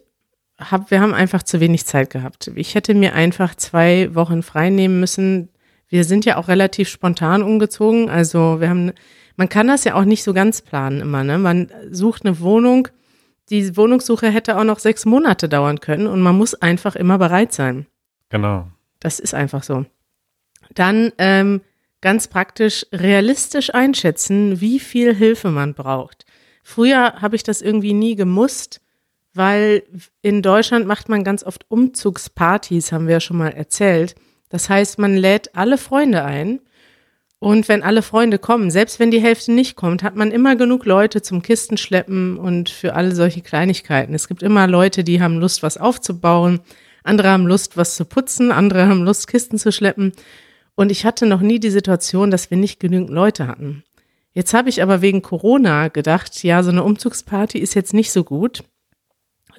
hab, 0.57 0.91
wir 0.91 1.01
haben 1.01 1.13
einfach 1.13 1.43
zu 1.43 1.59
wenig 1.59 1.85
Zeit 1.85 2.09
gehabt. 2.09 2.51
Ich 2.55 2.75
hätte 2.75 2.93
mir 2.93 3.13
einfach 3.13 3.55
zwei 3.55 4.13
Wochen 4.13 4.43
frei 4.43 4.69
nehmen 4.69 4.99
müssen. 4.99 5.49
Wir 5.87 6.03
sind 6.03 6.25
ja 6.25 6.37
auch 6.37 6.47
relativ 6.47 6.89
spontan 6.89 7.43
umgezogen. 7.43 8.09
Also 8.09 8.59
wir 8.59 8.69
haben, 8.69 8.91
man 9.35 9.49
kann 9.49 9.67
das 9.67 9.83
ja 9.83 9.95
auch 9.95 10.05
nicht 10.05 10.23
so 10.23 10.33
ganz 10.33 10.61
planen 10.61 11.01
immer. 11.01 11.23
Ne? 11.23 11.37
Man 11.37 11.71
sucht 11.89 12.25
eine 12.25 12.39
Wohnung. 12.39 12.87
Die 13.49 13.75
Wohnungssuche 13.75 14.29
hätte 14.29 14.57
auch 14.57 14.63
noch 14.63 14.79
sechs 14.79 15.05
Monate 15.05 15.49
dauern 15.49 15.79
können 15.79 16.07
und 16.07 16.21
man 16.21 16.37
muss 16.37 16.53
einfach 16.53 16.95
immer 16.95 17.17
bereit 17.17 17.51
sein. 17.51 17.87
Genau. 18.29 18.67
Das 18.99 19.19
ist 19.19 19.33
einfach 19.33 19.63
so. 19.63 19.85
Dann 20.73 21.11
ähm, 21.17 21.61
ganz 21.99 22.27
praktisch 22.27 22.85
realistisch 22.93 23.73
einschätzen, 23.73 24.61
wie 24.61 24.79
viel 24.79 25.13
Hilfe 25.13 25.49
man 25.49 25.73
braucht. 25.73 26.25
Früher 26.63 27.21
habe 27.21 27.35
ich 27.35 27.43
das 27.43 27.61
irgendwie 27.61 27.93
nie 27.93 28.15
gemusst 28.15 28.79
weil 29.33 29.83
in 30.21 30.41
Deutschland 30.41 30.87
macht 30.87 31.09
man 31.09 31.23
ganz 31.23 31.43
oft 31.43 31.65
Umzugspartys, 31.69 32.91
haben 32.91 33.07
wir 33.07 33.13
ja 33.13 33.19
schon 33.19 33.37
mal 33.37 33.49
erzählt. 33.49 34.15
Das 34.49 34.69
heißt, 34.69 34.99
man 34.99 35.15
lädt 35.15 35.55
alle 35.55 35.77
Freunde 35.77 36.23
ein 36.23 36.59
und 37.39 37.67
wenn 37.69 37.81
alle 37.81 38.03
Freunde 38.03 38.37
kommen, 38.37 38.69
selbst 38.69 38.99
wenn 38.99 39.09
die 39.09 39.19
Hälfte 39.19 39.51
nicht 39.51 39.75
kommt, 39.75 40.03
hat 40.03 40.15
man 40.15 40.31
immer 40.31 40.55
genug 40.55 40.85
Leute 40.85 41.23
zum 41.23 41.41
Kistenschleppen 41.41 42.37
und 42.37 42.69
für 42.69 42.93
alle 42.93 43.15
solche 43.15 43.41
Kleinigkeiten. 43.41 44.13
Es 44.13 44.27
gibt 44.27 44.43
immer 44.43 44.67
Leute, 44.67 45.03
die 45.03 45.21
haben 45.21 45.39
Lust, 45.39 45.63
was 45.63 45.77
aufzubauen, 45.77 46.59
andere 47.03 47.29
haben 47.29 47.47
Lust, 47.47 47.77
was 47.77 47.95
zu 47.95 48.05
putzen, 48.05 48.51
andere 48.51 48.87
haben 48.87 49.03
Lust, 49.03 49.27
Kisten 49.27 49.57
zu 49.57 49.71
schleppen. 49.71 50.11
Und 50.75 50.91
ich 50.91 51.03
hatte 51.03 51.25
noch 51.25 51.41
nie 51.41 51.59
die 51.59 51.71
Situation, 51.71 52.29
dass 52.29 52.51
wir 52.51 52.57
nicht 52.57 52.79
genügend 52.79 53.09
Leute 53.09 53.47
hatten. 53.47 53.83
Jetzt 54.33 54.53
habe 54.53 54.69
ich 54.69 54.83
aber 54.83 55.01
wegen 55.01 55.21
Corona 55.21 55.87
gedacht, 55.87 56.43
ja, 56.43 56.61
so 56.61 56.69
eine 56.69 56.83
Umzugsparty 56.83 57.57
ist 57.57 57.73
jetzt 57.73 57.93
nicht 57.93 58.11
so 58.11 58.23
gut. 58.23 58.63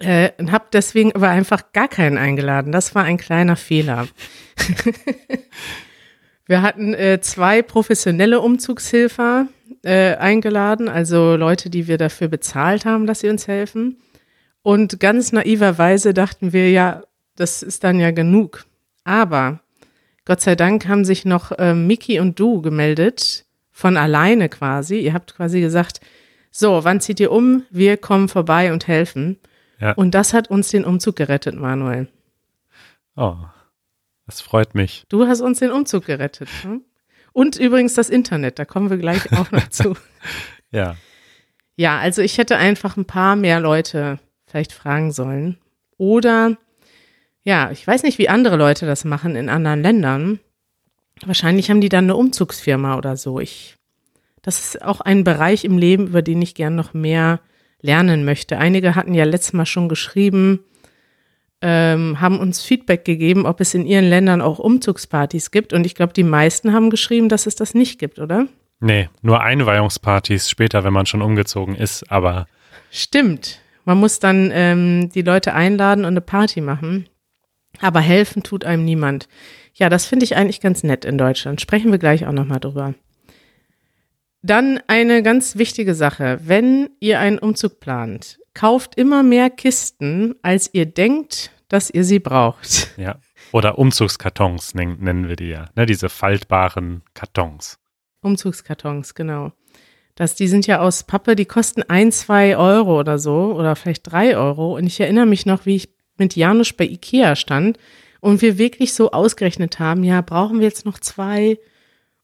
Äh, 0.03 0.33
und 0.39 0.51
habe 0.51 0.65
deswegen 0.73 1.13
aber 1.13 1.29
einfach 1.29 1.73
gar 1.73 1.89
keinen 1.89 2.19
eingeladen. 2.19 2.73
Das 2.73 2.95
war 2.95 3.05
ein 3.05 3.19
kleiner 3.19 3.57
Fehler. 3.57 4.09
wir 6.47 6.63
hatten 6.63 6.95
äh, 6.95 7.21
zwei 7.21 7.63
professionelle 7.63 8.41
Umzugshilfer 8.41 9.47
äh, 9.85 10.17
eingeladen, 10.17 10.89
also 10.89 11.37
Leute, 11.37 11.71
die 11.71 11.87
wir 11.87 11.99
dafür 11.99 12.29
bezahlt 12.29 12.85
haben, 12.85 13.07
dass 13.07 13.21
sie 13.21 13.29
uns 13.29 13.47
helfen. 13.47 13.99
Und 14.63 15.01
ganz 15.01 15.33
naiverweise 15.33 16.15
dachten 16.15 16.53
wir, 16.53 16.71
ja, 16.71 17.03
das 17.37 17.63
ist 17.63 17.85
dann 17.85 17.99
ja 17.99 18.11
genug. 18.11 18.65
Aber 19.05 19.61
Gott 20.25 20.41
sei 20.41 20.55
Dank 20.55 20.87
haben 20.87 21.05
sich 21.05 21.25
noch 21.25 21.53
äh, 21.53 21.75
Miki 21.75 22.21
und 22.21 22.39
du 22.39 22.63
gemeldet, 22.63 23.45
von 23.71 23.97
alleine 23.97 24.49
quasi. 24.49 24.99
Ihr 24.99 25.15
habt 25.15 25.35
quasi 25.35 25.61
gesagt, 25.61 26.01
so, 26.51 26.85
wann 26.85 27.01
zieht 27.01 27.19
ihr 27.19 27.33
um? 27.33 27.65
Wir 27.71 27.97
kommen 27.97 28.29
vorbei 28.29 28.73
und 28.73 28.87
helfen. 28.87 29.39
Ja. 29.83 29.93
Und 29.95 30.15
das 30.15 30.33
hat 30.33 30.49
uns 30.49 30.69
den 30.69 30.85
Umzug 30.85 31.17
gerettet, 31.17 31.57
Manuel. 31.57 32.07
Oh, 33.17 33.35
das 34.27 34.41
freut 34.41 34.77
mich. 34.77 35.05
Du 35.09 35.27
hast 35.27 35.41
uns 35.41 35.59
den 35.59 35.73
Umzug 35.73 36.07
gerettet. 36.07 36.49
Hm? 36.63 36.83
Und 37.33 37.57
übrigens 37.57 37.95
das 37.95 38.09
Internet, 38.09 38.61
da 38.61 38.65
kommen 38.65 38.91
wir 38.91 38.97
gleich 38.97 39.33
auch 39.33 39.51
noch 39.51 39.69
zu. 39.71 39.97
ja. 40.71 40.95
Ja, 41.75 41.99
also 41.99 42.23
ich 42.23 42.39
hätte 42.39 42.59
einfach 42.59 42.97
ein 42.97 43.07
paar 43.07 43.35
mehr 43.35 43.59
Leute 43.59 44.21
vielleicht 44.47 44.73
fragen 44.73 45.11
sollen. 45.11 45.59
Oder, 45.97 46.57
ja, 47.43 47.73
ich 47.73 47.85
weiß 47.85 48.05
nicht, 48.05 48.19
wie 48.19 48.29
andere 48.29 48.57
Leute 48.57 48.87
das 48.87 49.05
machen 49.05 49.35
in 49.35 49.49
anderen 49.49 49.83
Ländern. 49.83 50.39
Wahrscheinlich 51.25 51.71
haben 51.71 51.81
die 51.81 51.89
dann 51.89 52.05
eine 52.05 52.15
Umzugsfirma 52.15 52.97
oder 52.99 53.17
so. 53.17 53.41
Ich, 53.41 53.79
das 54.43 54.61
ist 54.61 54.83
auch 54.83 55.01
ein 55.01 55.25
Bereich 55.25 55.65
im 55.65 55.77
Leben, 55.77 56.07
über 56.07 56.23
den 56.23 56.41
ich 56.41 56.55
gern 56.55 56.77
noch 56.77 56.95
mehr 56.95 57.41
lernen 57.83 58.25
möchte. 58.25 58.59
Einige 58.59 58.95
hatten 58.95 59.13
ja 59.13 59.25
letztes 59.25 59.53
Mal 59.53 59.67
schon 59.67 59.89
geschrieben, 59.89 60.61
ähm, 61.61 62.21
haben 62.21 62.41
uns 62.41 62.63
Feedback 62.63 63.05
gegeben, 63.05 63.47
ob 63.47 63.61
es 63.61 63.75
in 63.75 63.87
ihren 63.87 64.09
Ländern 64.09 64.41
auch 64.41 64.59
Umzugspartys 64.59 65.51
gibt. 65.51 65.73
Und 65.73 65.85
ich 65.85 65.95
glaube, 65.95 66.13
die 66.13 66.25
meisten 66.25 66.73
haben 66.73 66.91
geschrieben, 66.91 67.29
dass 67.29 67.47
es 67.47 67.55
das 67.55 67.75
nicht 67.75 67.99
gibt, 67.99 68.19
oder? 68.19 68.47
Nee, 68.81 69.09
nur 69.23 69.41
Einweihungspartys 69.41 70.51
später, 70.51 70.83
wenn 70.83 70.93
man 70.93 71.07
schon 71.07 71.23
umgezogen 71.23 71.77
ist, 71.77 72.11
aber. 72.11 72.47
Stimmt. 72.91 73.61
Man 73.85 73.99
muss 73.99 74.19
dann 74.19 74.51
ähm, 74.53 75.11
die 75.11 75.23
Leute 75.23 75.55
einladen 75.55 76.05
und 76.05 76.13
eine 76.13 76.21
Party 76.21 76.61
machen. 76.61 77.09
Aber 77.81 78.01
helfen 78.01 78.43
tut 78.43 78.65
einem 78.65 78.85
niemand. 78.85 79.29
Ja, 79.75 79.89
das 79.89 80.07
finde 80.07 80.25
ich 80.25 80.37
eigentlich 80.37 80.61
ganz 80.61 80.83
nett 80.83 81.05
in 81.05 81.17
Deutschland. 81.17 81.61
Sprechen 81.61 81.91
wir 81.91 81.99
gleich 81.99 82.27
auch 82.27 82.33
nochmal 82.33 82.61
drüber. 82.61 82.95
Dann 84.43 84.81
eine 84.89 85.23
ganz 85.23 85.57
wichtige 85.57 85.95
Sache. 85.95 86.41
Wenn 86.43 86.91
ihr 86.99 87.21
einen 87.21 87.39
Umzug 87.39 87.79
plant, 87.79 88.41
kauft 88.55 88.97
immer 88.97 89.23
mehr 89.23 89.51
Kisten, 89.51 90.35
als 90.43 90.71
ihr 90.73 90.87
denkt, 90.87 91.53
dass 91.69 91.91
ihr 91.91 92.05
sie 92.05 92.19
braucht. 92.19 92.91
Ja. 92.97 93.19
Oder 93.53 93.79
Umzugskartons 93.79 94.75
nennen 94.75 95.29
wir 95.29 95.37
die 95.37 95.49
ja. 95.49 95.67
Ne, 95.75 95.85
diese 95.85 96.09
faltbaren 96.09 97.03
Kartons. 97.13 97.79
Umzugskartons, 98.23 99.15
genau. 99.15 99.53
Das, 100.15 100.35
die 100.35 100.49
sind 100.49 100.67
ja 100.67 100.81
aus 100.81 101.05
Pappe, 101.05 101.37
die 101.37 101.45
kosten 101.45 101.83
ein, 101.83 102.13
zwei 102.13 102.57
Euro 102.57 102.99
oder 102.99 103.19
so 103.19 103.55
oder 103.55 103.77
vielleicht 103.77 104.11
drei 104.11 104.37
Euro. 104.37 104.77
Und 104.77 104.87
ich 104.87 105.01
erinnere 105.01 105.27
mich 105.27 105.45
noch, 105.45 105.67
wie 105.67 105.77
ich 105.77 105.95
mit 106.19 106.37
Janusz 106.37 106.73
bei 106.73 106.85
Ikea 106.85 107.37
stand 107.37 107.79
und 108.21 108.43
wir 108.43 108.59
wirklich 108.59 108.95
so 108.95 109.11
ausgerechnet 109.11 109.79
haben, 109.79 110.05
ja, 110.05 110.21
brauchen 110.21 110.61
wir 110.61 110.67
jetzt 110.67 110.87
noch 110.87 110.99
zwei 110.99 111.59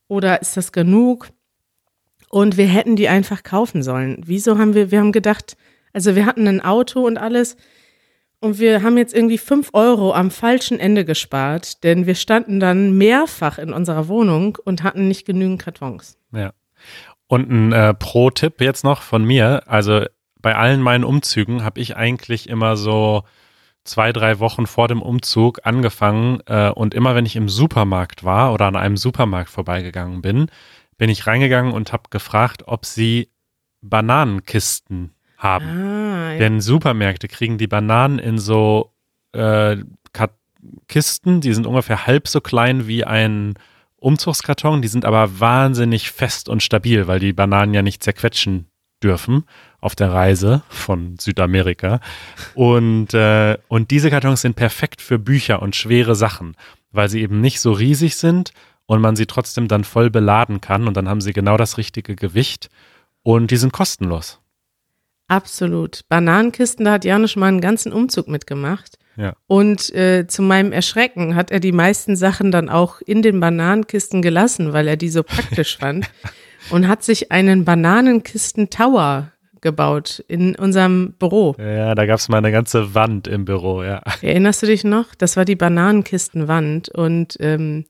oder 0.06 0.40
ist 0.40 0.56
das 0.56 0.72
genug? 0.72 1.28
Und 2.30 2.56
wir 2.56 2.66
hätten 2.66 2.96
die 2.96 3.08
einfach 3.08 3.42
kaufen 3.42 3.82
sollen. 3.82 4.22
Wieso 4.24 4.58
haben 4.58 4.74
wir, 4.74 4.90
wir 4.90 5.00
haben 5.00 5.12
gedacht, 5.12 5.56
also 5.92 6.14
wir 6.14 6.26
hatten 6.26 6.46
ein 6.46 6.60
Auto 6.60 7.06
und 7.06 7.16
alles 7.16 7.56
und 8.40 8.58
wir 8.58 8.82
haben 8.82 8.96
jetzt 8.96 9.14
irgendwie 9.14 9.38
fünf 9.38 9.70
Euro 9.72 10.12
am 10.14 10.30
falschen 10.30 10.78
Ende 10.78 11.04
gespart, 11.04 11.82
denn 11.82 12.06
wir 12.06 12.14
standen 12.14 12.60
dann 12.60 12.96
mehrfach 12.96 13.58
in 13.58 13.72
unserer 13.72 14.06
Wohnung 14.06 14.58
und 14.64 14.84
hatten 14.84 15.08
nicht 15.08 15.26
genügend 15.26 15.60
Kartons. 15.60 16.18
Ja. 16.32 16.52
Und 17.26 17.50
ein 17.50 17.72
äh, 17.72 17.94
Pro-Tipp 17.94 18.60
jetzt 18.60 18.84
noch 18.84 19.02
von 19.02 19.24
mir. 19.24 19.64
Also 19.66 20.04
bei 20.40 20.54
allen 20.54 20.80
meinen 20.80 21.04
Umzügen 21.04 21.64
habe 21.64 21.80
ich 21.80 21.96
eigentlich 21.96 22.48
immer 22.48 22.76
so 22.76 23.24
zwei, 23.82 24.12
drei 24.12 24.38
Wochen 24.38 24.66
vor 24.66 24.86
dem 24.86 25.02
Umzug 25.02 25.60
angefangen 25.64 26.40
äh, 26.46 26.70
und 26.70 26.94
immer 26.94 27.16
wenn 27.16 27.26
ich 27.26 27.34
im 27.34 27.48
Supermarkt 27.48 28.22
war 28.22 28.52
oder 28.52 28.66
an 28.66 28.76
einem 28.76 28.96
Supermarkt 28.96 29.50
vorbeigegangen 29.50 30.22
bin, 30.22 30.46
bin 30.98 31.10
ich 31.10 31.26
reingegangen 31.26 31.72
und 31.72 31.92
habe 31.92 32.04
gefragt, 32.10 32.64
ob 32.66 32.84
sie 32.84 33.30
Bananenkisten 33.80 35.14
haben. 35.36 35.66
Ah, 35.66 36.32
ja. 36.32 36.38
Denn 36.38 36.60
Supermärkte 36.60 37.28
kriegen 37.28 37.58
die 37.58 37.68
Bananen 37.68 38.18
in 38.18 38.38
so 38.38 38.92
äh, 39.32 39.76
Kisten, 40.88 41.40
die 41.40 41.52
sind 41.52 41.66
ungefähr 41.66 42.06
halb 42.06 42.28
so 42.28 42.40
klein 42.40 42.88
wie 42.88 43.04
ein 43.04 43.54
Umzugskarton, 43.96 44.82
die 44.82 44.88
sind 44.88 45.04
aber 45.04 45.40
wahnsinnig 45.40 46.10
fest 46.10 46.48
und 46.48 46.62
stabil, 46.62 47.06
weil 47.06 47.20
die 47.20 47.32
Bananen 47.32 47.74
ja 47.74 47.82
nicht 47.82 48.02
zerquetschen 48.02 48.66
dürfen 49.02 49.44
auf 49.80 49.94
der 49.94 50.12
Reise 50.12 50.62
von 50.68 51.16
Südamerika. 51.18 52.00
Und, 52.54 53.14
äh, 53.14 53.58
und 53.68 53.90
diese 53.90 54.10
Kartons 54.10 54.42
sind 54.42 54.56
perfekt 54.56 55.00
für 55.00 55.18
Bücher 55.18 55.62
und 55.62 55.76
schwere 55.76 56.14
Sachen, 56.14 56.56
weil 56.90 57.08
sie 57.08 57.22
eben 57.22 57.40
nicht 57.40 57.60
so 57.60 57.72
riesig 57.72 58.16
sind 58.16 58.52
und 58.88 59.02
man 59.02 59.16
sie 59.16 59.26
trotzdem 59.26 59.68
dann 59.68 59.84
voll 59.84 60.08
beladen 60.10 60.62
kann 60.62 60.88
und 60.88 60.96
dann 60.96 61.08
haben 61.08 61.20
sie 61.20 61.34
genau 61.34 61.58
das 61.58 61.76
richtige 61.76 62.16
Gewicht 62.16 62.70
und 63.22 63.50
die 63.50 63.58
sind 63.58 63.72
kostenlos. 63.72 64.40
Absolut. 65.28 66.00
Bananenkisten, 66.08 66.86
da 66.86 66.92
hat 66.92 67.04
Janusz 67.04 67.36
mal 67.36 67.48
einen 67.48 67.60
ganzen 67.60 67.92
Umzug 67.92 68.28
mitgemacht. 68.28 68.98
Ja. 69.16 69.34
Und 69.46 69.94
äh, 69.94 70.26
zu 70.26 70.40
meinem 70.40 70.72
Erschrecken 70.72 71.34
hat 71.34 71.50
er 71.50 71.60
die 71.60 71.72
meisten 71.72 72.16
Sachen 72.16 72.50
dann 72.50 72.70
auch 72.70 73.02
in 73.02 73.20
den 73.20 73.40
Bananenkisten 73.40 74.22
gelassen, 74.22 74.72
weil 74.72 74.88
er 74.88 74.96
die 74.96 75.10
so 75.10 75.22
praktisch 75.22 75.76
fand. 75.80 76.10
und 76.70 76.88
hat 76.88 77.02
sich 77.02 77.30
einen 77.30 77.66
Bananenkisten-Tower 77.66 79.32
gebaut 79.60 80.24
in 80.28 80.54
unserem 80.54 81.12
Büro. 81.18 81.56
Ja, 81.58 81.94
da 81.94 82.06
gab 82.06 82.20
es 82.20 82.30
mal 82.30 82.38
eine 82.38 82.52
ganze 82.52 82.94
Wand 82.94 83.28
im 83.28 83.44
Büro, 83.44 83.82
ja. 83.82 84.00
Erinnerst 84.22 84.62
du 84.62 84.66
dich 84.66 84.84
noch? 84.84 85.14
Das 85.14 85.36
war 85.36 85.44
die 85.44 85.56
Bananenkistenwand 85.56 86.88
und 86.88 87.36
ähm, 87.40 87.84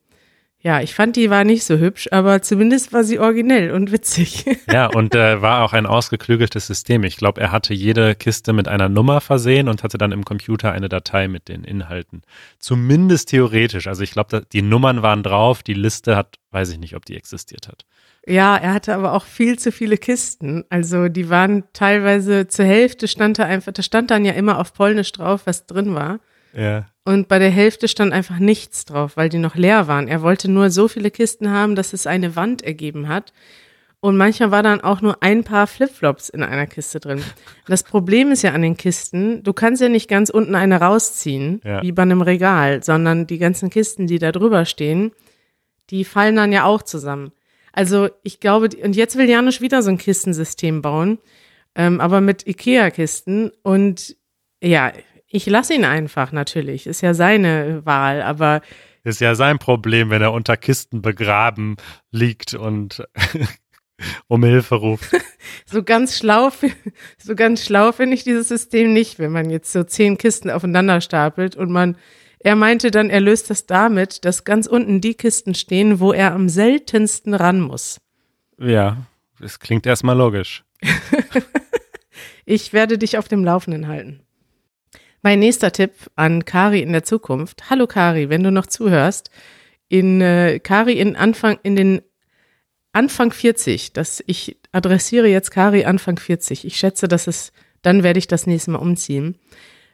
ja, 0.61 0.81
ich 0.81 0.93
fand, 0.93 1.15
die 1.15 1.31
war 1.31 1.45
nicht 1.45 1.63
so 1.63 1.79
hübsch, 1.79 2.09
aber 2.11 2.43
zumindest 2.43 2.93
war 2.93 3.05
sie 3.05 3.21
originell 3.21 3.71
und 3.71 3.93
witzig. 3.93 4.45
Ja, 4.71 4.87
und 4.87 5.15
äh, 5.15 5.41
war 5.41 5.65
auch 5.65 5.73
ein 5.73 5.87
ausgeklügeltes 5.87 6.67
System. 6.67 7.03
Ich 7.05 7.17
glaube, 7.17 7.41
er 7.41 7.53
hatte 7.53 7.73
jede 7.73 8.15
Kiste 8.15 8.53
mit 8.53 8.69
einer 8.69 8.89
Nummer 8.89 9.21
versehen 9.21 9.69
und 9.69 9.83
hatte 9.83 9.99
dann 9.99 10.13
im 10.13 10.25
Computer 10.25 10.73
eine 10.73 10.89
Datei 10.89 11.27
mit 11.27 11.49
den 11.49 11.65
Inhalten. 11.65 12.23
Zumindest 12.59 13.31
theoretisch. 13.31 13.87
Also 13.87 14.03
ich 14.03 14.11
glaube, 14.11 14.45
die 14.53 14.63
Nummern 14.63 15.03
waren 15.03 15.23
drauf, 15.23 15.63
die 15.63 15.75
Liste 15.75 16.17
hat, 16.17 16.37
weiß 16.51 16.71
ich 16.71 16.79
nicht, 16.79 16.97
ob 16.97 17.07
die 17.07 17.17
existiert 17.17 17.67
hat. 17.69 17.87
Ja, 18.27 18.57
er 18.57 18.75
hatte 18.75 18.95
aber 18.95 19.15
auch 19.15 19.25
viel 19.25 19.59
zu 19.59 19.73
viele 19.73 19.97
Kisten. 19.97 20.65
Also 20.69 21.09
die 21.09 21.31
waren 21.31 21.65
teilweise 21.73 22.47
zur 22.49 22.67
Hälfte 22.67 23.09
stand 23.09 23.39
da 23.39 23.45
einfach, 23.45 23.73
da 23.73 23.83
stand 23.83 24.11
dann 24.11 24.25
ja 24.25 24.33
immer 24.33 24.59
auf 24.59 24.75
Polnisch 24.75 25.13
drauf, 25.13 25.43
was 25.47 25.67
drin 25.67 25.95
war. 25.95 26.21
Ja. 26.59 26.87
Und 27.05 27.29
bei 27.29 27.39
der 27.39 27.51
Hälfte 27.51 27.89
stand 27.89 28.13
einfach 28.13 28.39
nichts 28.39 28.85
drauf, 28.85 29.17
weil 29.17 29.29
die 29.29 29.39
noch 29.39 29.55
leer 29.55 29.87
waren. 29.87 30.09
Er 30.09 30.21
wollte 30.21 30.51
nur 30.51 30.71
so 30.71 30.89
viele 30.89 31.11
Kisten 31.11 31.51
haben, 31.51 31.75
dass 31.75 31.93
es 31.93 32.07
eine 32.07 32.37
Wand 32.37 32.63
ergeben 32.63 33.09
hat. 33.09 33.33
Und 34.01 34.17
manchmal 34.17 34.51
war 34.51 34.63
dann 34.63 34.81
auch 34.81 35.01
nur 35.01 35.23
ein 35.23 35.43
paar 35.43 35.67
Flipflops 35.67 36.29
in 36.29 36.43
einer 36.43 36.67
Kiste 36.67 37.01
drin. 37.01 37.23
Das 37.67 37.83
Problem 37.83 38.31
ist 38.31 38.43
ja 38.43 38.53
an 38.53 38.63
den 38.63 38.77
Kisten, 38.77 39.43
du 39.43 39.53
kannst 39.53 39.83
ja 39.83 39.89
nicht 39.89 40.09
ganz 40.09 40.31
unten 40.31 40.55
eine 40.55 40.81
rausziehen, 40.81 41.61
ja. 41.65 41.83
wie 41.83 41.93
bei 41.93 42.03
einem 42.03 42.23
Regal, 42.23 42.83
sondern 42.83 43.27
die 43.27 43.39
ganzen 43.39 43.71
Kisten, 43.71 44.07
die 44.07 44.19
da 44.19 44.31
drüber 44.31 44.67
stehen, 44.67 45.13
die 45.91 46.05
fallen 46.05 46.37
dann 46.37 46.53
ja 46.53 46.65
auch 46.65 46.83
zusammen. 46.83 47.33
Also 47.73 48.09
ich 48.23 48.41
glaube, 48.41 48.69
und 48.83 48.97
jetzt 48.97 49.17
will 49.17 49.29
Janusz 49.29 49.61
wieder 49.61 49.83
so 49.83 49.91
ein 49.91 49.99
Kistensystem 49.99 50.83
bauen, 50.83 51.19
ähm, 51.75 52.01
aber 52.01 52.21
mit 52.21 52.47
Ikea-Kisten. 52.47 53.51
Und 53.63 54.17
ja, 54.63 54.93
ich 55.31 55.47
lasse 55.47 55.75
ihn 55.75 55.85
einfach 55.85 56.33
natürlich. 56.33 56.87
Ist 56.87 57.03
ja 57.03 57.15
seine 57.15 57.85
Wahl, 57.85 58.23
aber. 58.23 58.63
Ist 59.05 59.21
ja 59.21 59.35
sein 59.35 59.59
Problem, 59.59 60.11
wenn 60.11 60.23
er 60.23 60.33
unter 60.33 60.57
Kisten 60.57 61.03
begraben 61.03 61.77
liegt 62.11 62.55
und 62.55 63.07
um 64.29 64.43
Hilfe 64.45 64.77
ruft. 64.77 65.11
so 65.67 65.83
ganz 65.83 66.17
schlau, 66.17 66.51
so 67.19 67.35
ganz 67.35 67.65
schlau 67.65 67.93
finde 67.93 68.15
ich 68.15 68.25
dieses 68.25 68.49
System 68.49 68.93
nicht, 68.93 69.19
wenn 69.19 69.33
man 69.33 69.51
jetzt 69.51 69.73
so 69.73 69.85
zehn 69.85 70.19
Kisten 70.19 70.51
aufeinander 70.51 71.01
stapelt 71.01 71.57
und 71.57 71.71
man, 71.71 71.97
er 72.41 72.57
meinte 72.57 72.91
dann, 72.91 73.11
er 73.11 73.21
löst 73.21 73.51
das 73.51 73.67
damit, 73.67 74.25
dass 74.25 74.45
ganz 74.45 74.67
unten 74.67 75.01
die 75.01 75.15
Kisten 75.15 75.55
stehen, 75.55 76.01
wo 76.01 76.13
er 76.13 76.33
am 76.33 76.49
seltensten 76.49 77.35
ran 77.35 77.61
muss. 77.61 78.01
Ja, 78.59 78.99
das 79.41 79.59
klingt 79.59 79.87
erstmal 79.87 80.17
logisch. 80.17 80.65
ich 82.45 82.73
werde 82.73 82.99
dich 82.99 83.19
auf 83.19 83.29
dem 83.29 83.45
Laufenden 83.45 83.89
halten. 83.89 84.23
Mein 85.23 85.41
nächster 85.41 85.73
Tipp 85.73 85.93
an 86.15 86.45
Kari 86.45 86.81
in 86.81 86.93
der 86.93 87.03
Zukunft. 87.03 87.71
Hallo 87.71 87.87
Kari, 87.87 88.29
wenn 88.29 88.43
du 88.43 88.53
noch 88.53 88.67
zuhörst. 88.67 89.31
in 89.89 90.21
äh, 90.21 90.61
Kari 90.61 90.93
in 90.93 91.17
Anfang, 91.17 91.59
in 91.63 91.75
den 91.75 92.03
Anfang 92.93 93.33
40, 93.33 93.93
dass 93.93 94.23
ich 94.27 94.59
adressiere 94.71 95.29
jetzt 95.29 95.51
Kari 95.51 95.85
Anfang 95.85 96.19
40. 96.19 96.65
Ich 96.65 96.77
schätze, 96.77 97.09
dass 97.09 97.27
es, 97.27 97.53
dann 97.83 98.03
werde 98.03 98.19
ich 98.19 98.27
das 98.27 98.47
nächste 98.47 98.73
Mal 98.73 98.79
umziehen. 98.79 99.39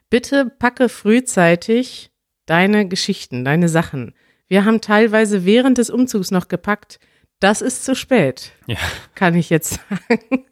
Bitte 0.09 0.45
packe 0.45 0.89
frühzeitig 0.89 2.11
deine 2.45 2.87
Geschichten, 2.87 3.43
deine 3.45 3.69
Sachen. 3.69 4.13
Wir 4.47 4.65
haben 4.65 4.81
teilweise 4.81 5.45
während 5.45 5.77
des 5.77 5.89
Umzugs 5.89 6.29
noch 6.29 6.47
gepackt. 6.47 6.99
Das 7.39 7.61
ist 7.61 7.83
zu 7.83 7.95
spät. 7.95 8.51
Ja. 8.67 8.77
Kann 9.15 9.35
ich 9.35 9.49
jetzt 9.49 9.79
sagen. 9.89 10.45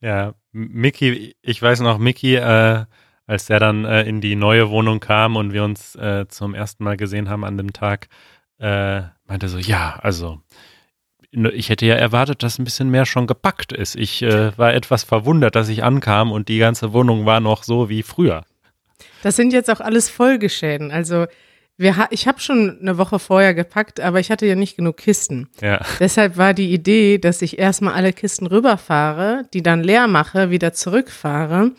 Ja, 0.00 0.34
Mickey, 0.52 1.34
ich 1.42 1.62
weiß 1.62 1.80
noch, 1.80 1.98
Mickey, 1.98 2.36
äh, 2.36 2.84
als 3.26 3.46
der 3.46 3.58
dann 3.58 3.84
äh, 3.84 4.02
in 4.02 4.20
die 4.20 4.36
neue 4.36 4.70
Wohnung 4.70 5.00
kam 5.00 5.36
und 5.36 5.52
wir 5.52 5.64
uns 5.64 5.94
äh, 5.96 6.26
zum 6.28 6.54
ersten 6.54 6.84
Mal 6.84 6.96
gesehen 6.96 7.28
haben 7.28 7.44
an 7.44 7.56
dem 7.56 7.72
Tag, 7.72 8.08
äh, 8.58 9.02
meinte 9.26 9.48
so, 9.48 9.58
ja, 9.58 9.98
also 10.02 10.40
ich 11.52 11.68
hätte 11.68 11.86
ja 11.86 11.96
erwartet, 11.96 12.42
dass 12.42 12.58
ein 12.58 12.64
bisschen 12.64 12.90
mehr 12.90 13.06
schon 13.06 13.26
gepackt 13.26 13.72
ist. 13.72 13.96
Ich 13.96 14.22
äh, 14.22 14.56
war 14.56 14.72
etwas 14.72 15.02
verwundert, 15.02 15.56
dass 15.56 15.68
ich 15.68 15.82
ankam 15.82 16.30
und 16.30 16.48
die 16.48 16.58
ganze 16.58 16.92
Wohnung 16.92 17.26
war 17.26 17.40
noch 17.40 17.64
so 17.64 17.88
wie 17.88 18.02
früher. 18.02 18.44
Das 19.22 19.36
sind 19.36 19.52
jetzt 19.52 19.70
auch 19.70 19.80
alles 19.80 20.08
Folgeschäden. 20.10 20.92
Also 20.92 21.26
wir, 21.76 22.06
ich 22.10 22.28
habe 22.28 22.38
schon 22.38 22.78
eine 22.80 22.98
Woche 22.98 23.18
vorher 23.18 23.52
gepackt, 23.52 23.98
aber 23.98 24.20
ich 24.20 24.30
hatte 24.30 24.46
ja 24.46 24.54
nicht 24.54 24.76
genug 24.76 24.98
Kisten. 24.98 25.48
Ja. 25.60 25.80
Deshalb 25.98 26.36
war 26.36 26.54
die 26.54 26.72
Idee, 26.72 27.18
dass 27.18 27.42
ich 27.42 27.58
erstmal 27.58 27.94
alle 27.94 28.12
Kisten 28.12 28.46
rüberfahre, 28.46 29.42
die 29.52 29.62
dann 29.62 29.82
leer 29.82 30.06
mache, 30.06 30.50
wieder 30.50 30.72
zurückfahre. 30.72 31.72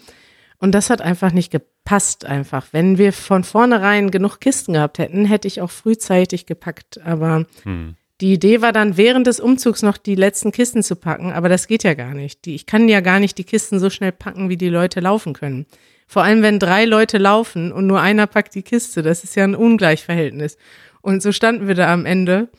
Und 0.57 0.73
das 0.73 0.89
hat 0.89 1.01
einfach 1.01 1.31
nicht 1.31 1.51
gepasst 1.51 2.25
einfach. 2.25 2.67
Wenn 2.71 2.97
wir 2.97 3.13
von 3.13 3.43
vornherein 3.43 4.11
genug 4.11 4.39
Kisten 4.39 4.73
gehabt 4.73 4.99
hätten, 4.99 5.25
hätte 5.25 5.47
ich 5.47 5.61
auch 5.61 5.71
frühzeitig 5.71 6.45
gepackt. 6.45 7.01
Aber 7.03 7.45
hm. 7.63 7.95
die 8.21 8.33
Idee 8.33 8.61
war 8.61 8.71
dann 8.71 8.97
während 8.97 9.27
des 9.27 9.39
Umzugs 9.39 9.81
noch 9.81 9.97
die 9.97 10.15
letzten 10.15 10.51
Kisten 10.51 10.83
zu 10.83 10.95
packen, 10.95 11.31
aber 11.31 11.49
das 11.49 11.67
geht 11.67 11.83
ja 11.83 11.93
gar 11.93 12.13
nicht. 12.13 12.45
Die, 12.45 12.55
ich 12.55 12.65
kann 12.65 12.87
ja 12.87 13.01
gar 13.01 13.19
nicht 13.19 13.37
die 13.37 13.43
Kisten 13.43 13.79
so 13.79 13.89
schnell 13.89 14.11
packen, 14.11 14.49
wie 14.49 14.57
die 14.57 14.69
Leute 14.69 14.99
laufen 14.99 15.33
können. 15.33 15.65
Vor 16.07 16.23
allem, 16.23 16.41
wenn 16.41 16.59
drei 16.59 16.85
Leute 16.85 17.17
laufen 17.17 17.71
und 17.71 17.87
nur 17.87 17.99
einer 17.99 18.27
packt 18.27 18.55
die 18.55 18.63
Kiste. 18.63 19.01
Das 19.01 19.23
ist 19.23 19.35
ja 19.35 19.43
ein 19.43 19.55
Ungleichverhältnis. 19.55 20.57
Und 21.01 21.21
so 21.21 21.31
standen 21.31 21.67
wir 21.67 21.75
da 21.75 21.91
am 21.91 22.05
Ende 22.05 22.49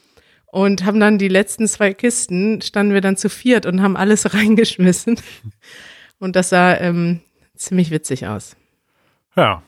und 0.47 0.85
haben 0.85 1.00
dann 1.00 1.19
die 1.19 1.29
letzten 1.29 1.69
zwei 1.69 1.95
Kisten, 1.95 2.61
standen 2.62 2.95
wir 2.95 3.00
dann 3.00 3.17
zu 3.17 3.29
viert 3.29 3.67
und 3.67 3.83
haben 3.83 3.97
alles 3.97 4.35
reingeschmissen. 4.35 5.21
Und 6.19 6.37
das 6.37 6.49
sah 6.49 6.76
ähm, 6.76 7.21
ziemlich 7.57 7.91
witzig 7.91 8.27
aus. 8.27 8.57
Ja. 9.37 9.63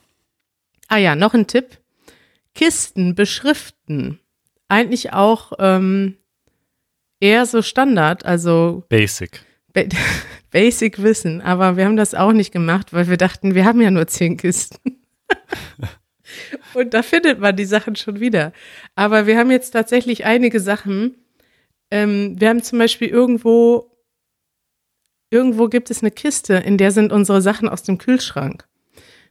Ah 0.88 0.96
ja, 0.96 1.14
noch 1.14 1.34
ein 1.34 1.46
Tipp. 1.46 1.78
Kisten 2.54 3.14
beschriften. 3.14 4.20
Eigentlich 4.68 5.12
auch 5.12 5.52
ähm, 5.58 6.16
eher 7.20 7.46
so 7.46 7.62
Standard, 7.62 8.24
also 8.24 8.84
Basic. 8.88 9.42
Basic 10.50 11.02
Wissen, 11.02 11.40
aber 11.40 11.76
wir 11.76 11.84
haben 11.84 11.96
das 11.96 12.14
auch 12.14 12.32
nicht 12.32 12.52
gemacht, 12.52 12.92
weil 12.92 13.08
wir 13.08 13.16
dachten, 13.16 13.54
wir 13.54 13.64
haben 13.64 13.80
ja 13.80 13.90
nur 13.90 14.06
zehn 14.06 14.36
Kisten. 14.36 14.78
Und 16.74 16.94
da 16.94 17.02
findet 17.02 17.38
man 17.38 17.56
die 17.56 17.64
Sachen 17.64 17.96
schon 17.96 18.20
wieder. 18.20 18.52
Aber 18.94 19.26
wir 19.26 19.38
haben 19.38 19.50
jetzt 19.50 19.70
tatsächlich 19.70 20.24
einige 20.24 20.60
Sachen. 20.60 21.16
Ähm, 21.90 22.38
wir 22.38 22.48
haben 22.48 22.62
zum 22.62 22.78
Beispiel 22.78 23.08
irgendwo, 23.08 23.90
irgendwo 25.30 25.68
gibt 25.68 25.90
es 25.90 26.02
eine 26.02 26.10
Kiste, 26.10 26.54
in 26.54 26.78
der 26.78 26.90
sind 26.90 27.12
unsere 27.12 27.42
Sachen 27.42 27.68
aus 27.68 27.82
dem 27.82 27.98
Kühlschrank. 27.98 28.66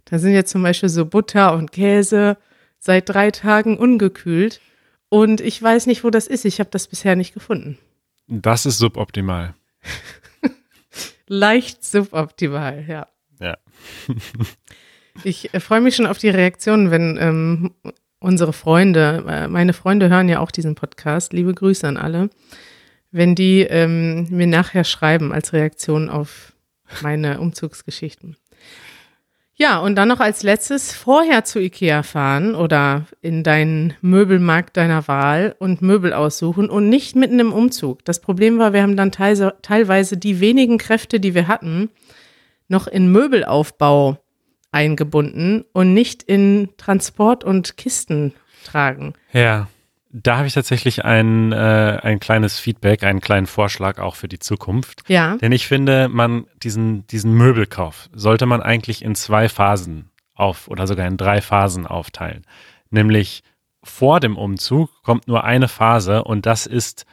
Da 0.05 0.19
sind 0.19 0.33
jetzt 0.33 0.51
zum 0.51 0.63
Beispiel 0.63 0.89
so 0.89 1.05
Butter 1.05 1.53
und 1.53 1.71
Käse 1.71 2.37
seit 2.79 3.09
drei 3.09 3.31
Tagen 3.31 3.77
ungekühlt. 3.77 4.61
Und 5.09 5.41
ich 5.41 5.61
weiß 5.61 5.85
nicht, 5.85 6.03
wo 6.03 6.09
das 6.09 6.27
ist. 6.27 6.45
Ich 6.45 6.59
habe 6.59 6.69
das 6.69 6.87
bisher 6.87 7.15
nicht 7.15 7.33
gefunden. 7.33 7.77
Das 8.27 8.65
ist 8.65 8.77
suboptimal. 8.77 9.55
leicht 11.27 11.83
suboptimal, 11.83 12.85
ja. 12.87 13.07
Ja. 13.39 13.57
ich 15.23 15.53
äh, 15.53 15.59
freue 15.59 15.81
mich 15.81 15.95
schon 15.95 16.07
auf 16.07 16.17
die 16.17 16.29
Reaktionen, 16.29 16.91
wenn 16.91 17.17
ähm, 17.19 17.73
unsere 18.19 18.53
Freunde, 18.53 19.23
äh, 19.27 19.47
meine 19.47 19.73
Freunde 19.73 20.09
hören 20.09 20.29
ja 20.29 20.39
auch 20.39 20.51
diesen 20.51 20.75
Podcast, 20.75 21.33
liebe 21.33 21.53
Grüße 21.53 21.87
an 21.87 21.97
alle, 21.97 22.29
wenn 23.11 23.35
die 23.35 23.61
ähm, 23.61 24.27
mir 24.29 24.47
nachher 24.47 24.83
schreiben 24.83 25.31
als 25.31 25.53
Reaktion 25.53 26.09
auf 26.09 26.53
meine 27.01 27.39
Umzugsgeschichten. 27.39 28.37
Ja, 29.59 29.79
und 29.79 29.95
dann 29.95 30.07
noch 30.07 30.19
als 30.19 30.43
letztes 30.43 30.93
vorher 30.93 31.43
zu 31.43 31.59
Ikea 31.59 32.03
fahren 32.03 32.53
oder 32.53 33.07
in 33.21 33.41
deinen 33.41 33.95
Möbelmarkt 34.01 34.77
deiner 34.77 35.07
Wahl 35.07 35.55
und 35.57 35.81
Möbel 35.81 36.13
aussuchen 36.13 36.69
und 36.69 36.89
nicht 36.89 37.15
mitten 37.15 37.39
im 37.39 37.51
Umzug. 37.51 38.05
Das 38.05 38.21
Problem 38.21 38.59
war, 38.59 38.73
wir 38.73 38.83
haben 38.83 38.95
dann 38.95 39.11
teilweise 39.11 40.17
die 40.17 40.39
wenigen 40.39 40.77
Kräfte, 40.77 41.19
die 41.19 41.33
wir 41.33 41.47
hatten, 41.47 41.89
noch 42.67 42.85
in 42.85 43.11
Möbelaufbau 43.11 44.19
eingebunden 44.71 45.65
und 45.73 45.91
nicht 45.95 46.21
in 46.21 46.69
Transport 46.77 47.43
und 47.43 47.77
Kisten 47.77 48.33
tragen. 48.63 49.13
Ja. 49.33 49.67
Da 50.09 50.37
habe 50.37 50.47
ich 50.47 50.53
tatsächlich 50.53 51.03
ein, 51.05 51.51
äh, 51.51 51.99
ein 52.01 52.19
kleines 52.19 52.59
Feedback, 52.59 53.03
einen 53.03 53.19
kleinen 53.19 53.45
Vorschlag 53.45 53.99
auch 53.99 54.15
für 54.15 54.27
die 54.27 54.39
Zukunft. 54.39 55.03
Ja. 55.07 55.35
Denn 55.37 55.51
ich 55.51 55.67
finde, 55.67 56.07
man 56.07 56.45
diesen, 56.63 57.05
diesen 57.07 57.33
Möbelkauf 57.33 58.09
sollte 58.13 58.45
man 58.45 58.61
eigentlich 58.61 59.03
in 59.03 59.15
zwei 59.15 59.49
Phasen 59.49 60.09
auf 60.33 60.67
oder 60.67 60.87
sogar 60.87 61.07
in 61.07 61.17
drei 61.17 61.41
Phasen 61.41 61.85
aufteilen. 61.85 62.45
Nämlich 62.89 63.43
vor 63.83 64.19
dem 64.19 64.37
Umzug 64.37 65.03
kommt 65.03 65.27
nur 65.27 65.43
eine 65.43 65.67
Phase 65.67 66.23
und 66.23 66.45
das 66.45 66.65
ist 66.65 67.05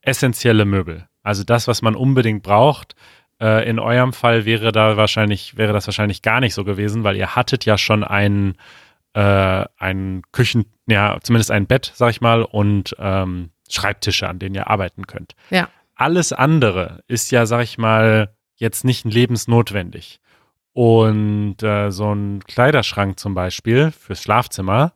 essentielle 0.00 0.64
Möbel. 0.64 1.06
Also 1.22 1.44
das, 1.44 1.68
was 1.68 1.82
man 1.82 1.94
unbedingt 1.94 2.42
braucht. 2.42 2.94
Äh, 3.40 3.68
in 3.68 3.78
eurem 3.78 4.12
Fall 4.12 4.44
wäre 4.44 4.72
da 4.72 4.96
wahrscheinlich, 4.96 5.56
wäre 5.56 5.72
das 5.72 5.86
wahrscheinlich 5.86 6.22
gar 6.22 6.40
nicht 6.40 6.54
so 6.54 6.64
gewesen, 6.64 7.04
weil 7.04 7.16
ihr 7.16 7.36
hattet 7.36 7.64
ja 7.64 7.78
schon 7.78 8.04
einen 8.04 8.56
äh, 9.18 9.66
ein 9.78 10.22
Küchen, 10.30 10.66
ja, 10.86 11.18
zumindest 11.20 11.50
ein 11.50 11.66
Bett, 11.66 11.90
sag 11.96 12.10
ich 12.10 12.20
mal, 12.20 12.42
und 12.42 12.94
ähm, 13.00 13.50
Schreibtische, 13.68 14.28
an 14.28 14.38
denen 14.38 14.54
ihr 14.54 14.70
arbeiten 14.70 15.08
könnt. 15.08 15.34
Ja. 15.50 15.68
Alles 15.96 16.32
andere 16.32 17.02
ist 17.08 17.32
ja, 17.32 17.44
sag 17.44 17.62
ich 17.64 17.78
mal, 17.78 18.32
jetzt 18.54 18.84
nicht 18.84 19.04
lebensnotwendig. 19.04 20.20
Und 20.72 21.60
äh, 21.64 21.90
so 21.90 22.14
ein 22.14 22.44
Kleiderschrank 22.44 23.18
zum 23.18 23.34
Beispiel 23.34 23.90
fürs 23.90 24.22
Schlafzimmer, 24.22 24.92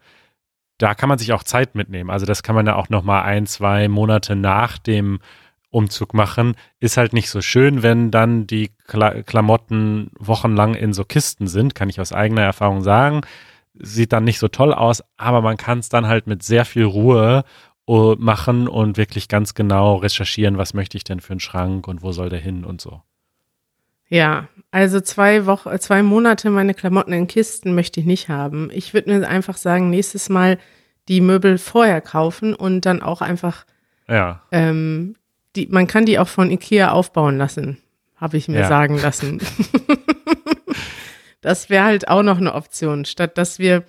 da 0.79 0.95
kann 0.95 1.09
man 1.09 1.19
sich 1.19 1.33
auch 1.33 1.43
Zeit 1.43 1.75
mitnehmen. 1.75 2.11
Also 2.11 2.25
das 2.25 2.45
kann 2.45 2.55
man 2.55 2.67
ja 2.67 2.77
auch 2.77 2.91
noch 2.91 3.03
mal 3.03 3.23
ein, 3.23 3.47
zwei 3.47 3.89
Monate 3.89 4.37
nach 4.37 4.79
dem 4.79 5.19
Umzug 5.71 6.15
machen. 6.15 6.55
Ist 6.79 6.97
halt 6.97 7.13
nicht 7.13 7.29
so 7.29 7.41
schön, 7.41 7.83
wenn 7.83 8.13
dann 8.13 8.47
die 8.47 8.71
Kla 8.87 9.23
Klamotten 9.23 10.13
wochenlang 10.17 10.75
in 10.75 10.93
so 10.93 11.05
Kisten 11.05 11.49
sind, 11.49 11.75
kann 11.75 11.89
ich 11.89 12.01
aus 12.01 12.13
eigener 12.13 12.43
Erfahrung 12.43 12.83
sagen 12.83 13.23
sieht 13.75 14.13
dann 14.13 14.25
nicht 14.25 14.39
so 14.39 14.49
toll 14.49 14.73
aus, 14.75 15.03
aber 15.17 15.41
man 15.41 15.57
kann 15.57 15.79
es 15.79 15.89
dann 15.89 16.07
halt 16.07 16.27
mit 16.27 16.43
sehr 16.43 16.65
viel 16.65 16.85
Ruhe 16.85 17.45
uh, 17.89 18.15
machen 18.19 18.69
und 18.69 18.97
wirklich 18.97 19.29
ganz 19.29 19.55
genau 19.55 19.97
recherchieren, 19.97 20.59
was 20.59 20.75
möchte 20.75 20.97
ich 20.97 21.05
denn 21.05 21.21
für 21.21 21.33
einen 21.33 21.41
Schrank 21.41 21.89
und 21.89 22.03
wo 22.03 22.13
soll 22.13 22.29
der 22.29 22.41
hin 22.41 22.65
und 22.65 22.81
so. 22.81 23.03
Ja, 24.09 24.49
also 24.71 25.01
zwei 25.01 25.47
Wochen, 25.47 25.79
zwei 25.79 26.03
Monate 26.03 26.51
meine 26.51 26.75
Klamotten 26.75 27.15
in 27.15 27.27
Kisten 27.27 27.75
möchte 27.75 28.01
ich 28.01 28.07
nicht 28.07 28.29
haben. 28.29 28.69
Ich 28.71 28.93
würde 28.93 29.11
mir 29.11 29.27
einfach 29.27 29.57
sagen, 29.57 29.89
nächstes 29.89 30.29
Mal 30.29 30.59
die 31.09 31.23
Möbel 31.23 31.57
vorher 31.57 32.01
kaufen 32.01 32.55
und 32.55 32.83
dann 32.83 33.03
auch 33.03 33.23
einfach, 33.23 33.65
ja. 34.09 34.43
ähm, 34.53 35.17
die, 35.57 35.67
man 35.69 35.87
kann 35.87 36.05
die 36.05 36.19
auch 36.19 36.29
von 36.29 36.51
Ikea 36.51 36.93
aufbauen 36.93 37.39
lassen, 37.39 37.79
habe 38.17 38.37
ich 38.37 38.49
mir 38.49 38.61
ja. 38.61 38.69
sagen 38.69 38.99
lassen. 38.99 39.41
Das 41.43 41.69
wäre 41.69 41.85
halt 41.85 42.09
auch 42.09 42.23
noch 42.23 42.39
eine 42.39 42.55
Option, 42.55 43.05
statt 43.05 43.37
dass 43.37 43.59
wir 43.59 43.85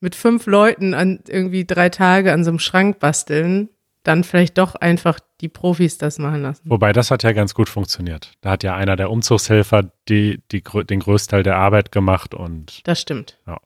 mit 0.00 0.14
fünf 0.14 0.46
Leuten 0.46 0.94
an 0.94 1.20
irgendwie 1.28 1.64
drei 1.64 1.88
Tage 1.88 2.32
an 2.32 2.44
so 2.44 2.50
einem 2.50 2.58
Schrank 2.58 2.98
basteln, 2.98 3.68
dann 4.02 4.24
vielleicht 4.24 4.58
doch 4.58 4.74
einfach 4.74 5.20
die 5.40 5.48
Profis 5.48 5.98
das 5.98 6.18
machen 6.18 6.42
lassen. 6.42 6.62
Wobei 6.64 6.92
das 6.92 7.10
hat 7.10 7.22
ja 7.22 7.32
ganz 7.32 7.54
gut 7.54 7.68
funktioniert. 7.68 8.32
Da 8.40 8.50
hat 8.50 8.64
ja 8.64 8.74
einer 8.74 8.96
der 8.96 9.10
Umzugshelfer 9.10 9.92
die, 10.08 10.42
die, 10.50 10.62
den 10.62 11.00
Größteil 11.00 11.42
der 11.42 11.56
Arbeit 11.56 11.92
gemacht 11.92 12.34
und. 12.34 12.80
Das 12.84 13.00
stimmt. 13.00 13.38
Ja. 13.46 13.60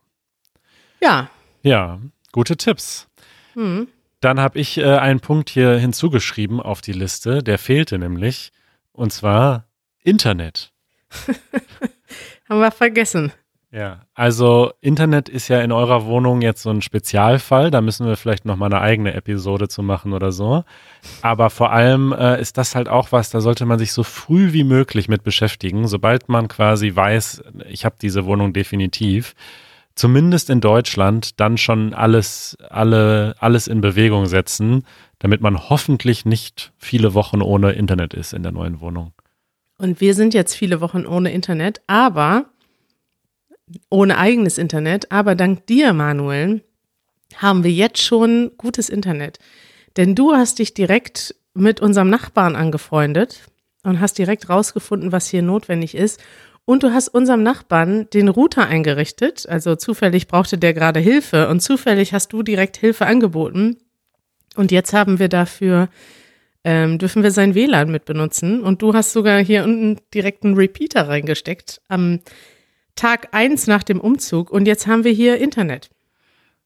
Ja, 1.00 1.30
ja 1.62 2.00
gute 2.32 2.56
Tipps. 2.56 3.08
hm. 3.54 3.88
Dann 4.20 4.40
habe 4.40 4.58
ich 4.58 4.78
äh, 4.78 4.96
einen 4.96 5.20
Punkt 5.20 5.50
hier 5.50 5.76
hinzugeschrieben 5.76 6.60
auf 6.60 6.80
die 6.80 6.92
Liste, 6.92 7.42
der 7.42 7.58
fehlte 7.58 7.98
nämlich, 7.98 8.50
und 8.92 9.12
zwar 9.12 9.68
Internet. 10.02 10.72
Haben 12.48 12.60
wir 12.60 12.70
vergessen. 12.70 13.32
Ja, 13.72 14.06
also 14.14 14.72
Internet 14.80 15.28
ist 15.28 15.48
ja 15.48 15.60
in 15.60 15.72
eurer 15.72 16.06
Wohnung 16.06 16.40
jetzt 16.40 16.62
so 16.62 16.70
ein 16.70 16.82
Spezialfall. 16.82 17.70
Da 17.70 17.80
müssen 17.80 18.06
wir 18.06 18.16
vielleicht 18.16 18.44
noch 18.44 18.56
mal 18.56 18.66
eine 18.66 18.80
eigene 18.80 19.12
Episode 19.12 19.68
zu 19.68 19.82
machen 19.82 20.12
oder 20.12 20.30
so. 20.32 20.64
Aber 21.20 21.50
vor 21.50 21.72
allem 21.72 22.12
äh, 22.12 22.40
ist 22.40 22.56
das 22.58 22.74
halt 22.74 22.88
auch 22.88 23.12
was, 23.12 23.30
da 23.30 23.40
sollte 23.40 23.66
man 23.66 23.78
sich 23.78 23.92
so 23.92 24.04
früh 24.04 24.52
wie 24.52 24.64
möglich 24.64 25.08
mit 25.08 25.24
beschäftigen. 25.24 25.88
Sobald 25.88 26.28
man 26.28 26.48
quasi 26.48 26.94
weiß, 26.94 27.42
ich 27.68 27.84
habe 27.84 27.96
diese 28.00 28.24
Wohnung 28.24 28.52
definitiv, 28.52 29.34
zumindest 29.96 30.48
in 30.48 30.60
Deutschland 30.60 31.40
dann 31.40 31.58
schon 31.58 31.92
alles, 31.92 32.56
alle, 32.70 33.34
alles 33.40 33.66
in 33.66 33.80
Bewegung 33.80 34.26
setzen, 34.26 34.84
damit 35.18 35.40
man 35.40 35.68
hoffentlich 35.68 36.24
nicht 36.24 36.72
viele 36.78 37.14
Wochen 37.14 37.42
ohne 37.42 37.72
Internet 37.72 38.14
ist 38.14 38.32
in 38.32 38.42
der 38.42 38.52
neuen 38.52 38.80
Wohnung. 38.80 39.12
Und 39.78 40.00
wir 40.00 40.14
sind 40.14 40.34
jetzt 40.34 40.54
viele 40.54 40.80
Wochen 40.80 41.06
ohne 41.06 41.32
Internet, 41.32 41.82
aber 41.86 42.46
ohne 43.90 44.18
eigenes 44.18 44.58
Internet. 44.58 45.12
Aber 45.12 45.34
dank 45.34 45.66
dir, 45.66 45.92
Manuel, 45.92 46.62
haben 47.36 47.64
wir 47.64 47.72
jetzt 47.72 48.00
schon 48.00 48.52
gutes 48.56 48.88
Internet. 48.88 49.38
Denn 49.96 50.14
du 50.14 50.32
hast 50.32 50.58
dich 50.58 50.74
direkt 50.74 51.34
mit 51.54 51.80
unserem 51.80 52.10
Nachbarn 52.10 52.56
angefreundet 52.56 53.48
und 53.82 54.00
hast 54.00 54.18
direkt 54.18 54.48
rausgefunden, 54.48 55.12
was 55.12 55.28
hier 55.28 55.42
notwendig 55.42 55.94
ist. 55.94 56.20
Und 56.64 56.82
du 56.82 56.92
hast 56.92 57.08
unserem 57.08 57.42
Nachbarn 57.42 58.10
den 58.10 58.28
Router 58.28 58.66
eingerichtet. 58.66 59.48
Also 59.48 59.76
zufällig 59.76 60.26
brauchte 60.26 60.58
der 60.58 60.74
gerade 60.74 61.00
Hilfe 61.00 61.48
und 61.48 61.60
zufällig 61.60 62.12
hast 62.12 62.32
du 62.32 62.42
direkt 62.42 62.76
Hilfe 62.76 63.06
angeboten. 63.06 63.76
Und 64.56 64.72
jetzt 64.72 64.92
haben 64.92 65.18
wir 65.18 65.28
dafür, 65.28 65.88
ähm, 66.66 66.98
dürfen 66.98 67.22
wir 67.22 67.30
sein 67.30 67.54
WLAN 67.54 67.92
mit 67.92 68.06
benutzen. 68.06 68.62
Und 68.62 68.82
du 68.82 68.92
hast 68.92 69.12
sogar 69.12 69.38
hier 69.38 69.62
unten 69.62 70.00
direkt 70.12 70.44
einen 70.44 70.56
Repeater 70.56 71.08
reingesteckt 71.08 71.80
am 71.86 72.18
Tag 72.96 73.28
eins 73.32 73.68
nach 73.68 73.84
dem 73.84 74.00
Umzug. 74.00 74.50
Und 74.50 74.66
jetzt 74.66 74.88
haben 74.88 75.04
wir 75.04 75.12
hier 75.12 75.38
Internet. 75.38 75.90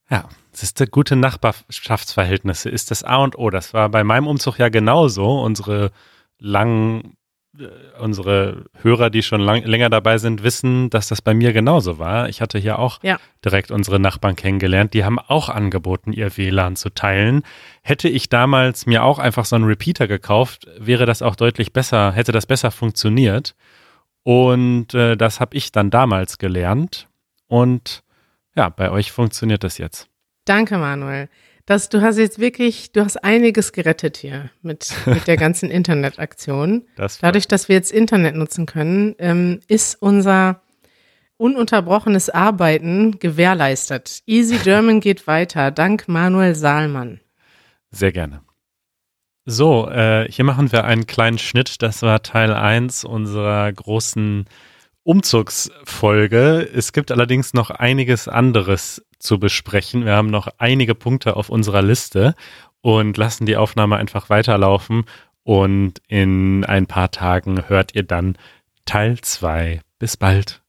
Ja, 0.09 0.29
das 0.53 0.63
ist 0.63 0.81
der 0.81 0.87
gute 0.87 1.17
Nachbarschaftsverhältnisse, 1.17 2.71
ist 2.71 2.91
das 2.91 3.05
A 3.05 3.17
und 3.19 3.39
O. 3.39 3.51
Das 3.51 3.75
war 3.75 3.91
bei 3.91 4.03
meinem 4.03 4.27
Umzug 4.27 4.59
ja 4.59 4.71
genauso. 4.71 5.39
Unsere 5.43 5.93
langen 6.39 7.19
unsere 7.99 8.65
Hörer, 8.81 9.11
die 9.11 9.23
schon 9.23 9.41
lang, 9.41 9.65
länger 9.65 9.91
dabei 9.91 10.19
sind, 10.19 10.43
wissen, 10.45 10.89
dass 10.89 11.09
das 11.09 11.21
bei 11.21 11.35
mir 11.35 11.53
genauso 11.53 11.99
war. 11.99 12.29
Ich 12.29 12.41
hatte 12.41 12.59
hier 12.59 12.79
auch 12.79 13.03
ja. 13.03 13.19
direkt 13.45 13.71
unsere 13.71 13.99
Nachbarn 13.99 14.37
kennengelernt. 14.37 14.95
Die 14.95 15.05
haben 15.05 15.19
auch 15.19 15.49
angeboten, 15.49 16.13
ihr 16.13 16.37
WLAN 16.37 16.77
zu 16.77 16.91
teilen. 16.91 17.43
Hätte 17.83 18.09
ich 18.09 18.29
damals 18.29 18.87
mir 18.87 19.03
auch 19.03 19.19
einfach 19.19 19.45
so 19.45 19.57
einen 19.57 19.65
Repeater 19.65 20.07
gekauft, 20.07 20.69
wäre 20.79 21.07
das 21.07 21.23
auch 21.23 21.35
deutlich 21.35 21.73
besser, 21.73 22.13
hätte 22.13 22.33
das 22.33 22.47
besser 22.47 22.71
funktioniert. 22.71 23.57
Und 24.23 24.95
äh, 24.95 25.17
das 25.17 25.41
habe 25.41 25.57
ich 25.57 25.73
dann 25.73 25.91
damals 25.91 26.39
gelernt. 26.39 27.09
Und 27.49 28.05
ja, 28.55 28.69
bei 28.69 28.91
euch 28.91 29.11
funktioniert 29.11 29.65
das 29.65 29.79
jetzt. 29.79 30.09
Danke, 30.45 30.79
Manuel 30.79 31.29
dass 31.71 31.89
du 31.89 32.03
hast 32.03 32.19
jetzt 32.19 32.41
wirklich, 32.41 32.91
du 32.91 33.05
hast 33.05 33.23
einiges 33.23 33.71
gerettet 33.71 34.17
hier 34.17 34.51
mit, 34.61 34.93
mit 35.07 35.29
der 35.29 35.37
ganzen 35.37 35.71
Internetaktion. 35.71 36.83
Das 36.97 37.19
Dadurch, 37.19 37.47
dass 37.47 37.69
wir 37.69 37.77
jetzt 37.77 37.93
Internet 37.93 38.35
nutzen 38.35 38.67
können, 38.67 39.15
ähm, 39.21 39.61
ist 39.69 40.03
unser 40.03 40.63
ununterbrochenes 41.37 42.29
Arbeiten 42.29 43.21
gewährleistet. 43.21 44.23
Easy 44.27 44.59
German 44.59 44.99
geht 45.01 45.29
weiter, 45.29 45.71
dank 45.71 46.09
Manuel 46.09 46.57
Saalmann. 46.57 47.21
Sehr 47.93 48.11
gerne. 48.11 48.41
So, 49.45 49.89
äh, 49.89 50.27
hier 50.29 50.45
machen 50.45 50.73
wir 50.73 50.85
einen 50.85 51.07
kleinen 51.07 51.39
Schnitt. 51.39 51.83
Das 51.83 52.03
war 52.03 52.25
Teil 52.25 52.53
1 52.53 53.05
unserer 53.05 53.73
großen 53.73 54.47
Umzugsfolge. 55.05 56.69
Es 56.75 56.93
gibt 56.93 57.13
allerdings 57.13 57.55
noch 57.55 57.71
einiges 57.71 58.27
anderes 58.27 59.03
zu 59.21 59.39
besprechen. 59.39 60.05
Wir 60.05 60.17
haben 60.17 60.31
noch 60.31 60.49
einige 60.59 60.97
Punkte 60.97 61.37
auf 61.37 61.49
unserer 61.49 61.83
Liste 61.83 62.35
und 62.81 63.17
lassen 63.17 63.47
die 63.47 63.57
Aufnahme 63.57 63.97
einfach 63.97 64.31
weiterlaufen. 64.31 65.05
Und 65.45 66.03
in 66.09 66.65
ein 66.65 66.87
paar 66.87 67.11
Tagen 67.11 67.69
hört 67.69 67.95
ihr 67.95 68.03
dann 68.03 68.37
Teil 68.85 69.21
2. 69.21 69.81
Bis 69.99 70.17
bald. 70.17 70.60